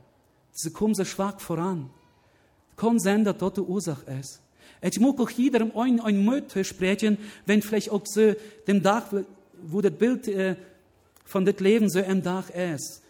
[0.53, 1.91] Sie kommen so schwach voran.
[2.76, 4.41] Kann sein, dass das die Ursache ist.
[4.82, 8.35] Ich mag auch jedem ein, ein Mut sprechen, wenn vielleicht auch so
[8.66, 9.05] dem Tag,
[9.62, 10.57] wo das Bild äh,
[11.24, 13.01] von das Leben so ein Tag ist.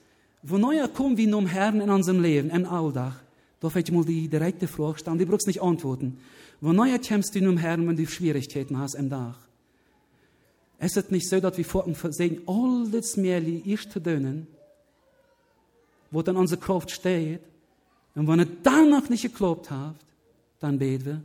[0.47, 3.15] Wo neuer kommen wir zum Herrn in unserem Leben, ein Alltag.
[3.61, 6.19] Darf ich mal die direkte Frage stellen, die brauchst nicht antworten.
[6.61, 9.37] Wo neuer kommst du zum Herrn, wenn du Schwierigkeiten hast im Tag?
[10.79, 14.47] Es ist nicht so, dass wir vor dem Versehen alles mehr ist zu tun,
[16.11, 17.41] wo dann unsere Kraft steht.
[18.15, 19.97] Und wenn er dann noch nicht geklappt hat,
[20.61, 21.23] dann beten wir.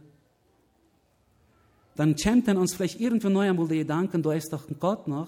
[1.98, 5.28] Dann kommt dann uns vielleicht irgendwann neu einmal die Gedanken, da ist doch Gott noch,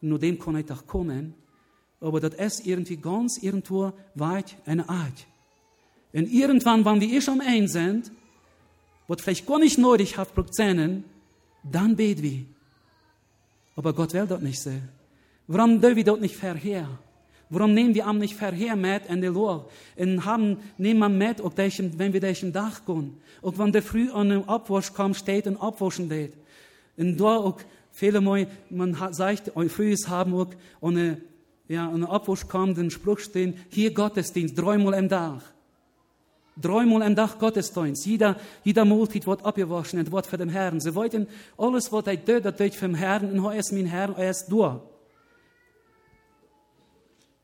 [0.00, 1.34] nur dem kann ich doch kommen.
[2.02, 5.26] Aber das ist irgendwie ganz irgendwo weit eine Art.
[6.12, 8.10] Und irgendwann, wenn wir eh schon eins sind,
[9.08, 11.04] was vielleicht gar nicht nötig hat, Prozenten,
[11.62, 12.44] dann beten wir.
[13.76, 14.72] Aber Gott will das nicht so.
[15.46, 16.88] Warum dürfen wir das nicht verher?
[17.48, 19.68] Warum nehmen wir am nicht verher mit in die Lohr?
[19.96, 23.18] Und haben, nehmen wir mit, auch wenn wir durch ein Dach gehen.
[23.42, 26.32] Auch wenn der früh an den Abwasch kommt, steht und abwaschen geht.
[26.96, 27.58] Und da auch
[27.90, 30.48] viele Mal, man sagt, früh haben auch
[30.80, 31.18] eine,
[31.72, 35.42] ja, den Abwasch kommt, den Spruch stehen, hier Gottesdienst, dreimal im Dach.
[36.60, 38.04] Dreimal am Tag Gottesdienst.
[38.04, 40.80] Jeder, jeder Multit wird abgewaschen und wird für den Herrn.
[40.80, 44.14] Sie wollten alles, was er tut, das tut den Herrn und er ist mein Herr,
[44.18, 44.80] er ist du.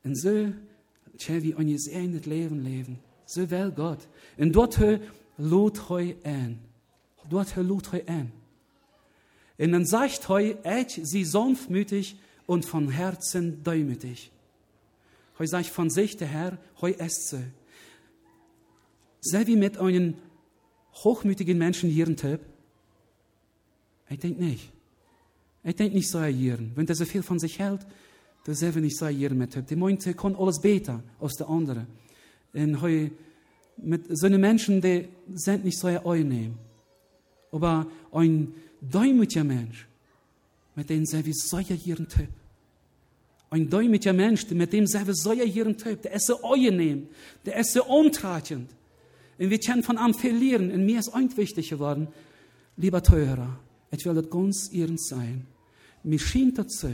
[0.03, 0.49] Und so,
[1.17, 2.99] tja, wie ein gesehenes Leben leben.
[3.25, 4.07] So will Gott.
[4.37, 4.79] Und dort
[5.37, 6.59] lud heu an.
[7.29, 8.31] Dort lud heu an.
[9.57, 12.15] Und dann sagt heu, ich sie sanftmütig
[12.49, 14.31] und von Herzen demütig.
[15.37, 17.43] Heu sagt von sich der Herr, heu ist sie.
[19.21, 20.15] Sei wie mit einem
[20.95, 22.41] hochmütigen Menschen hier in Töp?
[24.09, 24.71] Ich denke nicht.
[25.63, 26.57] Ich denke nicht so hier.
[26.73, 27.85] Wenn er so viel von sich hält,
[28.45, 29.67] dann soll er nicht so hier mit Töp.
[29.67, 31.85] Die meint, er kann alles besser als der andere.
[32.53, 33.11] Und heu,
[33.77, 36.57] mit so einem Menschen, die sind nicht so einnehmen.
[37.51, 39.87] Aber ein däumlicher Mensch,
[40.73, 42.38] mit dem sei wie so hier in Töp.
[43.51, 47.07] Ein däumlicher Mensch, mit dem wie so hier in Töp, der ist so einnehmen,
[47.45, 48.69] der ist so umtratend.
[49.39, 50.71] Und wir können von am verlieren.
[50.71, 52.09] Und mir ist eins wichtig geworden,
[52.77, 53.59] lieber Teurer,
[53.91, 55.47] ich will das ganz ihren sein.
[56.03, 56.89] Mir schien dazu,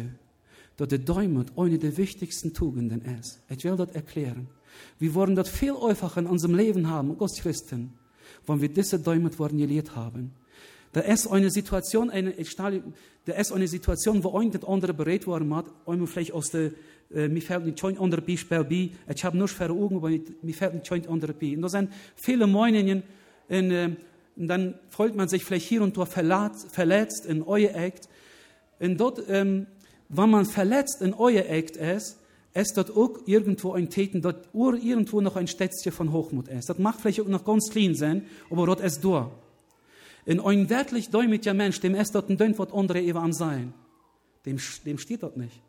[0.77, 3.39] dass der Däumut eine der wichtigsten Tugenden ist.
[3.49, 4.47] Ich will das erklären.
[4.99, 7.93] Wir wollen das viel häufiger in unserem Leben haben, als Christen,
[8.45, 10.31] wenn wir diese Däumut worden gelehrt haben.
[10.95, 12.31] Da ist eine Situation, eine,
[13.25, 16.71] da ist eine Situation, wo ein andere berät worden hat, einmal vielleicht aus der
[17.13, 18.89] äh, mir fällt nicht ein anderes Beispiel bei.
[19.13, 21.53] Ich habe nur für Augen, aber mir fällt nicht ein anderes bei.
[21.53, 23.03] Und da sind viele Meinungen,
[23.49, 23.89] und, äh,
[24.37, 28.07] und dann freut man sich vielleicht hier und dort verletzt, verletzt in euer Act.
[28.79, 29.67] Und dort, ähm,
[30.07, 32.21] wenn man verletzt in euer Act ist,
[32.53, 36.69] ist dort auch irgendwo ein Täten, dort irgendwo noch ein Stätzchen von Hochmut ist.
[36.69, 39.29] Das macht vielleicht auch noch ganz clean sein, aber dort ist da.
[40.25, 43.73] In ein wirklich däumlicher Mensch, dem ist dort ein Dönwort andere Eva am Sein.
[44.45, 45.61] Dem, dem steht dort nicht.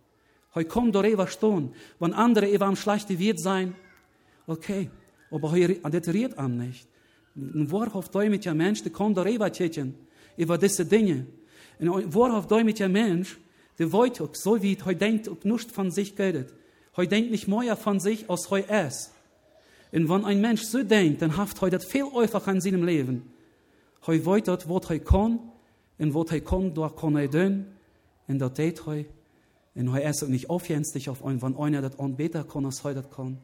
[0.57, 1.75] Hoi kom door eva stehen.
[2.01, 3.75] Wenn andere eva am schlechte wird sein,
[4.47, 4.91] okay.
[5.31, 6.89] Aber hoi adetiert am nicht.
[7.37, 9.95] Ein Worauf däumlicher Mensch, der kommt door eva tjetjen.
[10.37, 11.27] Über diese Dinge.
[11.79, 13.39] Ein Worauf däumlicher Mensch,
[13.79, 16.55] der wollte auch, so wie hoi denkt, auch nicht von sich geldet.
[16.97, 19.13] Hoi denkt nicht mehr von sich, als hoi es.
[19.93, 23.31] Und wenn ein Mensch so denkt, dann haft das viel einfacher in seinem Leben.
[24.07, 25.41] Hoi wollte das, was hoi kann,
[25.99, 27.67] und was hoi kann, dort kann er tun,
[28.29, 29.07] und das tät hoi.
[29.75, 32.95] En hij is ook niet afjenstig of een van einer dat onbeter kon als hij
[32.95, 33.39] dat kon.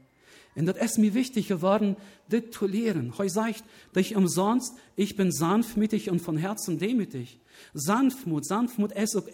[0.54, 1.96] Und das ist mir wichtig geworden,
[2.28, 3.16] das zu lehren.
[3.18, 7.38] Heu sagt, dass ich umsonst, ich bin sanftmütig und von Herzen demütig.
[7.74, 9.26] Sanftmut, Sanftmut ist auch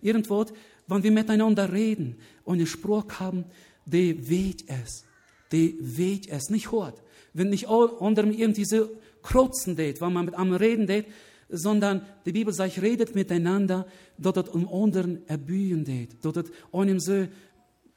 [0.00, 0.46] irgendwo,
[0.86, 3.44] wenn wir miteinander reden und einen Spruch haben,
[3.84, 5.04] der weht es.
[5.52, 7.02] Der weht es, nicht hört.
[7.34, 8.88] Wenn nicht unter irgendwie so
[9.22, 11.06] krotzen geht, wenn man mit einem reden geht,
[11.48, 13.86] sondern die Bibel sagt, redet miteinander,
[14.18, 17.26] dort es um anderen erbühen geht, dort es einem so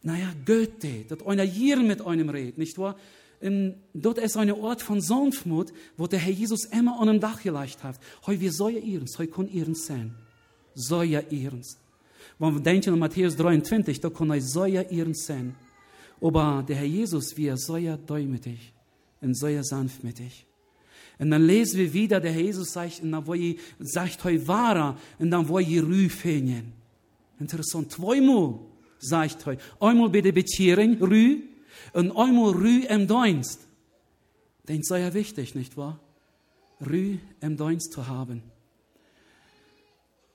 [0.05, 2.95] naja, Goethe, dat einer hier mit einem redet, nicht wahr?
[3.41, 7.41] Und dort ist ein Ort von Sanftmut, wo der Herr Jesus immer an dem Dach
[7.41, 7.99] gelegt hat.
[8.27, 10.13] Heu, wir sollen ihrens, heu kann ihrens sein.
[10.75, 11.79] Soll ihrens.
[12.37, 15.55] Wenn wir denken an Matthäus 23, da kann er soll ihrens sein.
[16.21, 18.73] Aber der Herr Jesus, wie er soll ja demütig
[19.21, 20.45] und soll ja sanftmütig.
[21.17, 24.97] Und dann lesen wir wieder, der Jesus sagt, und dann wo ihr sagt, heu wahrer,
[25.17, 26.73] und dann wo ihr rüfen.
[27.39, 28.59] Interessant, zweimal
[28.99, 29.57] sagt hij.
[29.79, 31.41] Einmal bij de betjering, rü,
[31.93, 33.59] und einmal rü im Dienst.
[34.67, 35.99] Den sei ja wichtig, nicht wahr?
[36.79, 38.41] Rü im Dienst zu haben.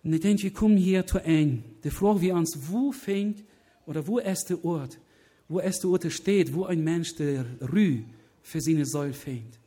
[0.02, 1.64] Und ich denke, wir kommen hier zu ein.
[1.84, 3.44] Die Frage wir uns, wo fängt
[3.86, 4.98] oder wo ist der Ort,
[5.48, 8.04] wo ist der Ort steht, wo ein Mensch der Rü
[8.42, 9.59] für seine Säule fängt.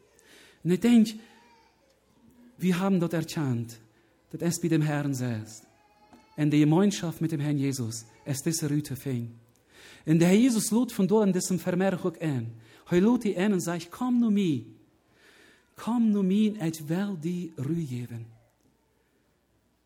[0.63, 1.15] Und ich denke,
[2.57, 3.77] wir haben dort erkannt,
[4.31, 5.63] dass es bei dem Herrn selbst,
[6.37, 9.31] in der Gemeinschaft mit dem Herrn Jesus, es diese Rüte fing.
[10.05, 12.51] Und der Herr Jesus lud von dort in diesem Vermerk auch an.
[12.89, 14.63] Er lud die an und sagt, komm nur mir.
[15.75, 18.25] Komm nur mir, ich will die Ruhe geben.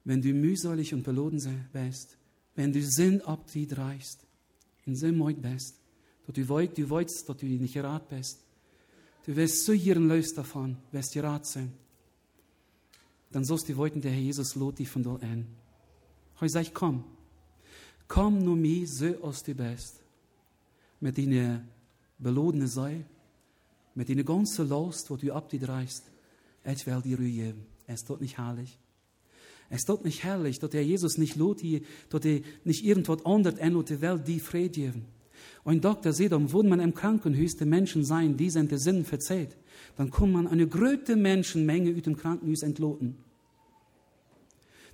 [0.04, 2.18] Wenn du mühselig und beloden bist,
[2.56, 4.26] wenn du Sinn ab die dreist,
[4.86, 5.76] in moit bist,
[6.26, 8.40] dass du weißt, dass du nicht gerat bist,
[9.28, 11.72] du wirst so hier ein Lös davon, wirst gerat sein,
[13.32, 15.46] dann sollst du wollten, der Herr Jesus lud dich von dort an.
[16.40, 17.04] Er sagt, komm,
[18.08, 20.02] Kom nu mir so als du bist.
[21.00, 21.64] Mit deiner
[22.18, 23.06] belodene Sei,
[23.96, 26.04] mit deiner ganzen Last, wo du ab die dreist.
[26.66, 27.66] Ich will dir Ruhe geben.
[27.86, 28.78] Es dort nicht herrlich.
[29.70, 31.62] Es dort nicht herrlich, dass der Jesus nicht lot
[32.10, 35.06] dass er nicht irgendwas anderes in der Welt die Friede geben.
[35.64, 39.06] Und Doktor sieht, um, wo man im Krankenhaus die Menschen sein, die sind der Sinn
[39.06, 39.58] verzeiht,
[39.96, 43.16] dann kann man eine große Menschenmenge aus dem Krankenhaus entloten.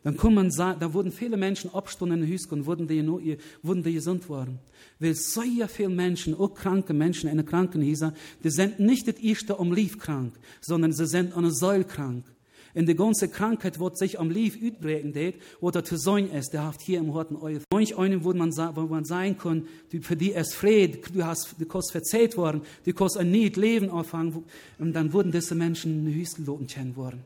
[0.03, 3.83] Dann kann man sagen, da wurden viele Menschen abstunden in Hüsk und wurden die, wurden
[3.83, 4.59] die gesund worden.
[4.99, 9.15] Weil so ja viele Menschen, auch kranke Menschen in den Krankenhäusern, die sind nicht das
[9.15, 12.25] erste am Lief krank, sondern sie sind an der Säule krank.
[12.73, 16.53] In die ganze Krankheit, wo sich am Lief übrigen geht, wo der zu sein ist,
[16.53, 17.59] der haft hier im Horten euer.
[17.71, 21.55] Manch einen, wo man, wo man sein kann, die, für die es Fried, du hast,
[21.59, 24.43] du kannst verzählt worden, du kannst ein Niet Leben anfangen,
[24.79, 27.23] und dann wurden diese Menschen in Hüstelloten kennen worden.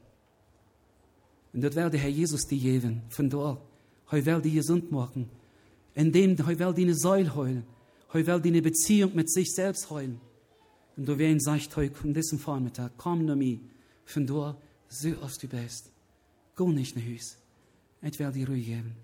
[1.53, 3.59] Und dat wil de Herr Jesus die geben, von dort.
[4.05, 5.29] Hij wil die gesund machen.
[5.93, 7.65] Indem hij wil die Säule heulen.
[8.09, 10.19] Hij wil die Beziehung mit sich selbst heulen.
[10.95, 13.59] Und du wen sagt heute an diesem Vormittag, komm nur mir,
[14.05, 14.57] von dort,
[14.89, 15.91] so als du bist.
[16.55, 17.35] Geh nicht nach Hause.
[18.01, 18.95] Ich will dir Ruhe geben.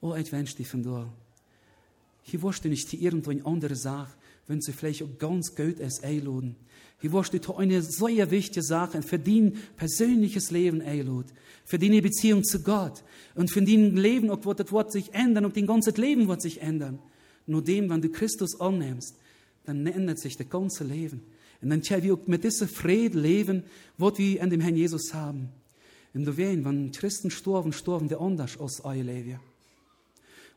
[0.00, 1.08] Oh, ich wünsche dir von dort.
[2.22, 4.12] Hier wusste nicht die irgendwo eine andere Sache,
[4.46, 6.56] wenn sie vielleicht auch ganz gut ist, einladen.
[7.00, 11.32] Hier wusste du eine sehr wichtige Sache für dein persönliches Leben einladen
[11.64, 13.02] für deine Beziehung zu Gott
[13.34, 16.60] und für dein Leben, wird das Wort sich ändern, und dein ganzes Leben wird sich
[16.60, 16.98] ändern.
[17.46, 19.16] Nur dem, wenn du Christus annimmst,
[19.64, 21.22] dann ändert sich das ganze Leben.
[21.64, 23.64] Und dann können wir mit diesem Frieden leben,
[23.96, 25.48] was wir an dem Herrn Jesus haben.
[26.12, 29.40] Und du weißt, wenn Christen sterben, sterben die anders aus euer Leben.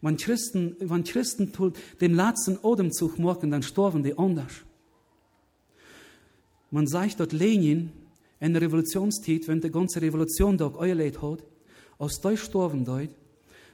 [0.01, 1.53] Wenn Christen, wenn Christen
[2.01, 4.51] den letzten Atemzug machen, dann sterben die anders.
[6.71, 7.93] Man sagt dort Lenin,
[8.41, 11.41] in der Revolutionszeit, wenn die ganze Revolution da euerleid hat,
[11.97, 13.09] aus Deutsch sterben dort,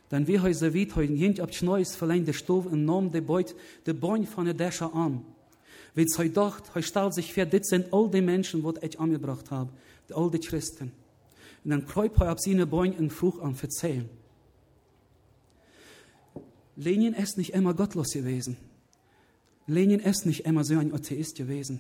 [0.10, 3.56] dann wie heute weit heute jent ab Neues verleihen der Stoff und nahm der Beut
[3.88, 5.26] der Bein von der Dächer an.
[5.96, 9.52] Weil heute dacht, heute stellt sich vor, das sind all die Menschen, die ich angebracht
[9.52, 9.72] habe,
[10.14, 10.92] all die Christen.
[11.64, 14.10] Und dann kräupt er ab seine Bein und Frucht an verzählen.
[16.76, 18.58] Lenin ist nicht immer gottlos gewesen.
[19.68, 21.80] Lenin ist nicht immer so ein Atheist gewesen.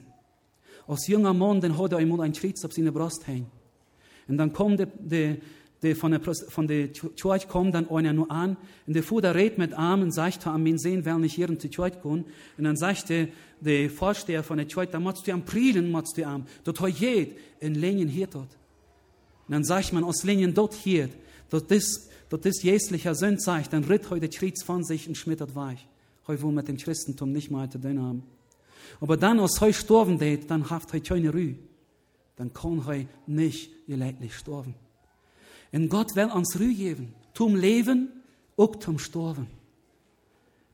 [0.88, 3.50] Als junger Mann, dann hat er einmal ein Kreuz auf seine Brust hängen.
[4.28, 5.38] Und dann kommt der, der,
[5.84, 8.58] der von der, von der Church kommt dann einer nur an,
[8.88, 11.70] und der Vater redet mit und sagt, am ihn sehen, will nicht hier in die
[11.70, 12.26] Church gehen.
[12.58, 13.28] Und dann sagt der,
[13.60, 16.90] der Vorsteher von der Church, da musst du am Prielen, musst du am, dort hat
[17.00, 18.58] jed, in Lenin hier dort.
[19.48, 21.10] Und dann sagt man, aus Lenin dort hier,
[21.50, 25.54] dort ist, dort ist jäslicher Sünd, sagt, dann ritt heute Kreuz von sich und schmittert
[25.56, 25.88] weich.
[26.28, 28.24] Heute wo mit dem Christentum nicht mal zu tun haben.
[29.02, 31.56] Aber dann, als hij sterben deed, dann haft hij keine Ruhe.
[32.36, 34.76] Dann kann hij nicht geleidlich sterben.
[35.74, 37.14] Und Gott will uns Ruhe geben.
[37.34, 38.10] Zum Leben,
[38.56, 39.48] auch zum Sterben.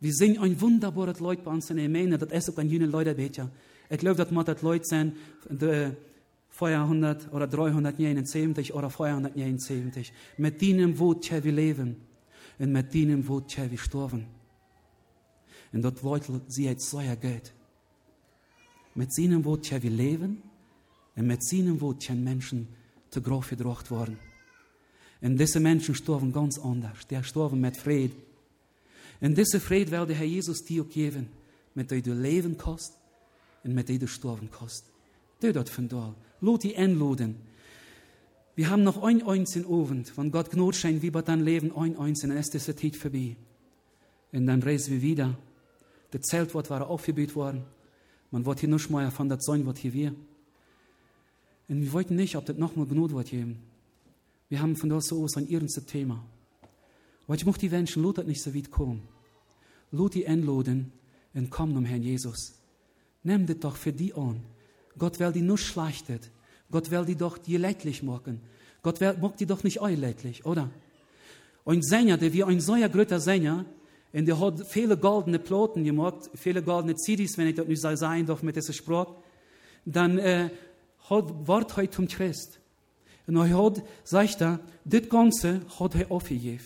[0.01, 2.87] Wir sind ein wunderbares Leute bei uns in der Gemeinde, das ist auch ein jünger
[2.87, 3.49] Leute, ja.
[3.89, 5.15] Ich glaube, das Leute sind,
[5.49, 5.91] die
[6.51, 10.13] 400 oder 379 oder 479.
[10.37, 11.95] Mit denen wird wir leben.
[12.59, 14.27] Und mit denen wird wir sterben.
[15.71, 17.53] Und dort wollte sie jetzt so Geld.
[18.95, 20.43] Mit ihnen wird wir leben.
[21.15, 22.67] Und mit ihnen wird Menschen
[23.09, 24.17] zu groß gebracht worden.
[25.21, 27.07] Und diese Menschen sterben ganz anders.
[27.09, 28.15] Die sterben mit Frieden.
[29.21, 31.27] Und diese Frieden will der Herr Jesus dir geben,
[31.75, 32.93] mit dem du leben kannst
[33.63, 34.85] und mit dem du sterben kannst.
[35.41, 36.13] Du dort von da.
[36.41, 37.35] Lot die einladen.
[38.55, 41.97] Wir haben noch ein einzigen Abend, wenn Gott Gnade schenkt, wie wir dann leben, ein
[41.97, 43.35] einzigen, dann ist diese Zeit vorbei.
[44.31, 45.37] Und dann reisen wir wieder.
[46.11, 47.63] Das Zeltwort war aufgebaut worden.
[48.31, 50.15] Man wird hier nicht mehr von das sein, was hier wir.
[51.67, 53.59] Und wir wollten nicht, ob das nochmal Gnade wird geben.
[54.49, 56.25] Wir haben von so aus ein ernstes Thema.
[57.27, 59.07] Aber ich möchte die Menschen, lot nicht so weit kommen.
[59.91, 60.91] Lot die einladen
[61.35, 62.55] und kommen um Herrn Jesus.
[63.23, 64.41] Nimm das doch für die an.
[64.97, 66.31] Gott will die nur schlechtet.
[66.71, 68.41] Gott will die doch dir leidlich machen.
[68.81, 70.71] Gott will, mag die doch nicht euch leidlich, oder?
[71.65, 73.65] Ein Sänger, der wie ein solcher größer Sänger,
[74.11, 78.25] und der hat viele goldene Ploten gemacht, viele goldene CDs, wenn ich das nicht sagen
[78.25, 79.15] darf mit dieser Sprache,
[79.85, 80.49] dann äh,
[81.07, 82.59] hat Wort heute zum Christ.
[83.29, 86.65] Und er hat, sagt er, das Ganze hat er aufgegeben.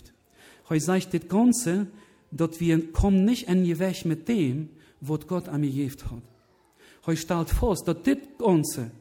[0.70, 1.88] Er sagt, das Ganze,
[2.32, 4.70] dass wir kommen nicht in die Weg mit dem,
[5.02, 6.22] was Gott an mir gegeben hat.
[7.06, 8.92] Er stellt fest, dass das Ganze,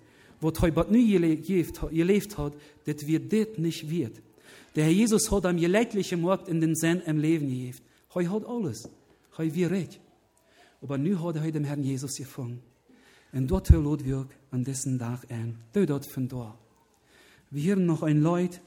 [0.40, 2.52] was er bei nie gelebt hat,
[2.84, 4.20] dass wir das nicht wird.
[4.74, 7.78] Der Herr Jesus hat am leidlichen Markt in den Sinn im Leben gegeben.
[8.12, 8.88] Er hat alles.
[9.38, 10.00] Er wird recht.
[10.82, 12.60] Aber nu hat er dem Herrn Jesus gefunden.
[13.32, 15.58] Und dort lot wir an diesem Tag ein.
[15.72, 16.61] Dort von dort.
[17.52, 18.60] Wir noch ein Leut,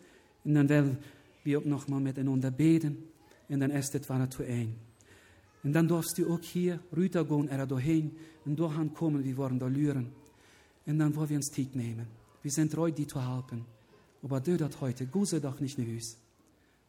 [0.43, 0.97] und dann werden
[1.43, 2.97] wir auch noch mal miteinander beten,
[3.49, 4.75] und dann ist es war zu ein.
[5.63, 8.15] Und dann darfst du auch hier rübergehen, er dahin,
[8.45, 10.11] und dahin kommen, wir wollen da lüren.
[10.85, 12.05] Und dann wollen wir uns Zeit nehmen.
[12.43, 13.65] Wir sind treu, die zu helfen.
[14.21, 16.17] Aber du das heute, guse doch nicht in Hüs.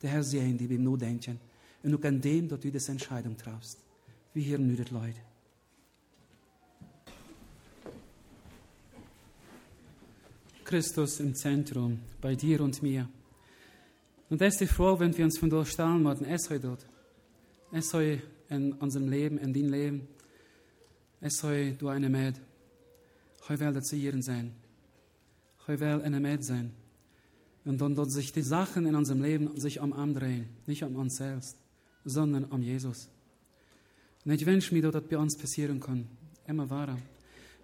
[0.02, 1.40] Der Herr sehen, die beim nur denken.
[1.82, 3.78] Und auch an dem, dass du diese Entscheidung triffst.
[4.34, 5.20] Wir hören nur das Leute.
[10.66, 13.08] Christus im Zentrum, bei dir und mir.
[14.28, 16.84] Und es ist froh, wenn wir uns von dort stellen werden, es soll dort.
[17.70, 20.08] Es soll in unserem Leben, in dein Leben.
[21.20, 22.34] Es soll du eine Mäd.
[23.42, 24.52] Ich will das hier sein.
[25.60, 26.72] Ich will eine Mäd sein.
[27.64, 30.48] Und dann dort sich die Sachen in unserem Leben sich um andrehen.
[30.66, 31.56] Nicht um uns selbst,
[32.04, 33.08] sondern um Jesus.
[34.24, 36.08] Und ich wünsche mir, dass das bei uns passieren kann.
[36.48, 36.98] Immer wahrer.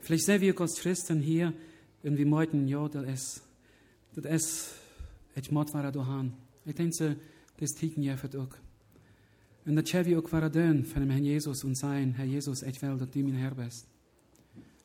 [0.01, 1.53] Vielleicht sehen wir als Christen hier,
[2.03, 3.43] und wir meinten, ja, das ist,
[4.15, 4.71] das ist,
[5.35, 6.35] ich moet waar doorgaan.
[6.65, 7.17] Ik denk ze,
[7.55, 8.59] dat is tieken je het ook.
[9.63, 12.99] En dat jij ook waar doen van Herrn Jesus und sein, Herr Jesus, ich will,
[12.99, 13.87] dass du mein Herr bist.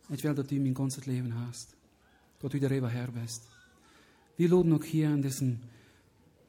[0.09, 1.75] Ich will, dass du mein ganzes Leben hast.
[2.39, 3.41] Dass du der Reber Herr bist.
[4.35, 5.59] Wir laden auch hier an diesem,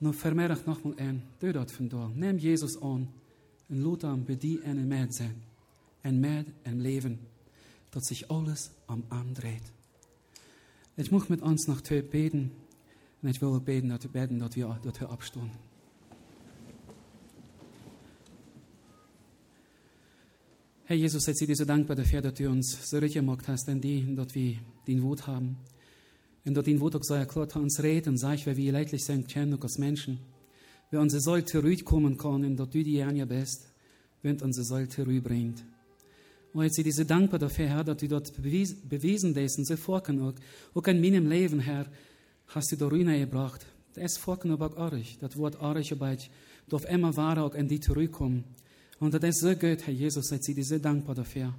[0.01, 2.11] noch vermerkt nochmal ein, du dort von da.
[2.15, 3.09] Nimm Jesus an
[3.69, 5.43] und laat hem bei dir eine Mäd sein.
[6.03, 7.19] Ein Mäd im Leben,
[7.91, 9.73] dat sich alles am andreht.
[11.01, 12.51] Ich muss mit uns noch twee beten.
[13.23, 15.51] Und ich will beten, dass, beten, dass wir, wir abstehen.
[20.87, 23.69] Herr Jesus, ich bin dir so dankbar dafür, dass du uns so richtig gemacht hast,
[23.69, 24.57] denn die, dass wir
[24.89, 25.57] den Wut haben.
[26.45, 29.29] Und dass den Wut auch so erklärt uns redet und sagt, weil wir leidlich sind,
[29.29, 30.19] kennen als Menschen.
[30.91, 33.73] Wer unsere Säule rüberkommen kann, und dass du die Anja bist,
[34.23, 35.65] wenn unsere Säule rüberbringt.
[36.53, 40.21] Und jetzt sind so dankbar dafür, Herr, dass du dort bewiesen hast und so vorken
[40.23, 40.35] auch.
[40.75, 41.87] Auch in meinem Leben, Herr,
[42.49, 43.67] hast du da Ruine gebracht.
[43.95, 45.19] Das vorken aber auch euch.
[45.21, 46.17] Das Wort euch aber
[46.69, 48.45] darf immer wahr auch in die zurückkommen.
[49.01, 51.55] Und das ist so gut, Herr Jesus, ich bin so dankbar dafür.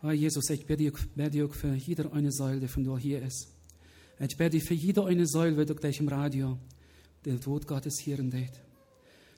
[0.00, 0.92] Herr Jesus, ich bete
[1.30, 3.48] dir auch für jede eine Säule, die von dir hier ist.
[4.20, 6.58] Ich bete für jede eine Säule, die gleich im Radio,
[7.24, 8.60] der Wort Gottes hier dir.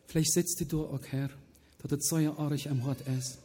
[0.06, 1.30] Vielleicht sitzt du auch, Herr,
[1.78, 3.38] dass das so euch am Hort ist.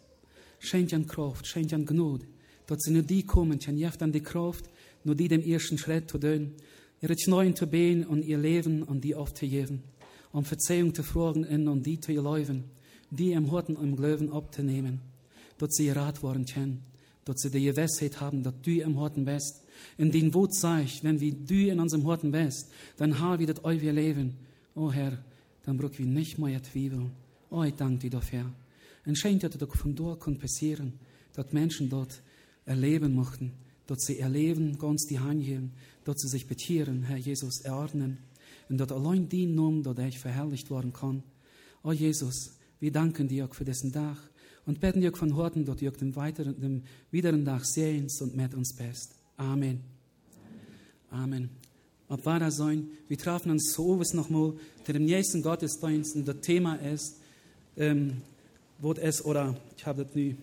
[0.64, 2.28] Schenk an Kraft, schenk an Gnade,
[2.68, 4.66] dass sie nur die kommen, jeft an die Kraft,
[5.04, 6.52] nur die den ersten Schritt zu tun,
[7.02, 9.82] ihre Schneuen zu beten und ihr Leben an die aufzugeben,
[10.32, 12.66] um Verzeihung zu fragen und an die zu erlauben,
[13.10, 15.02] die im Horten im Glauben abzunehmen,
[15.58, 16.84] dass sie Rat worden können,
[17.26, 19.64] dass sie die Gewissheit haben, dass du im Horten bist,
[19.98, 23.66] in den Wut zeigt, wenn wir du in unserem Horten bist, dann haben wir das
[23.66, 24.36] euer Leben.
[24.76, 25.18] Oh Herr,
[25.66, 27.12] dann brauchen wir nicht mehr zweifeln.
[27.50, 28.46] Oh, ich danke dir dafür.
[29.06, 30.94] Und scheint, dass das von dort passieren,
[31.34, 32.22] dass Menschen dort
[32.66, 33.54] erleben möchten,
[33.88, 35.74] dass sie erleben, ganz die Hand heben,
[36.06, 38.20] dass sie sich betieren, Herr Jesus, erordnen.
[38.70, 41.24] Und dass allein die Namen, dass ich verherrlicht worden kann.
[41.84, 44.18] Oh Jesus, wir danken dir auch für diesen Tag.
[44.66, 48.54] Und beten dir von Horten dort, durch den weiteren, dem wideren Tag sehens und mit
[48.54, 49.16] uns best.
[49.38, 49.82] Amen.
[51.10, 51.50] Amen.
[52.08, 52.90] Ob war das sein?
[53.08, 54.54] Wir trafen uns so was nochmal,
[54.88, 57.18] der im nächsten Gottesdienst und das Thema ist,
[57.78, 58.22] ähm,
[58.82, 60.36] wo es, oder ich habe das nie,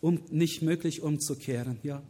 [0.00, 2.02] um nicht möglich umzukehren, ja.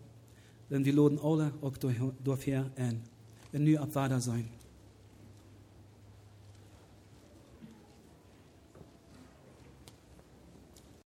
[0.70, 3.02] Denn wir laden alle auch dafür ein.
[3.51, 4.48] Wenn nur ab sein.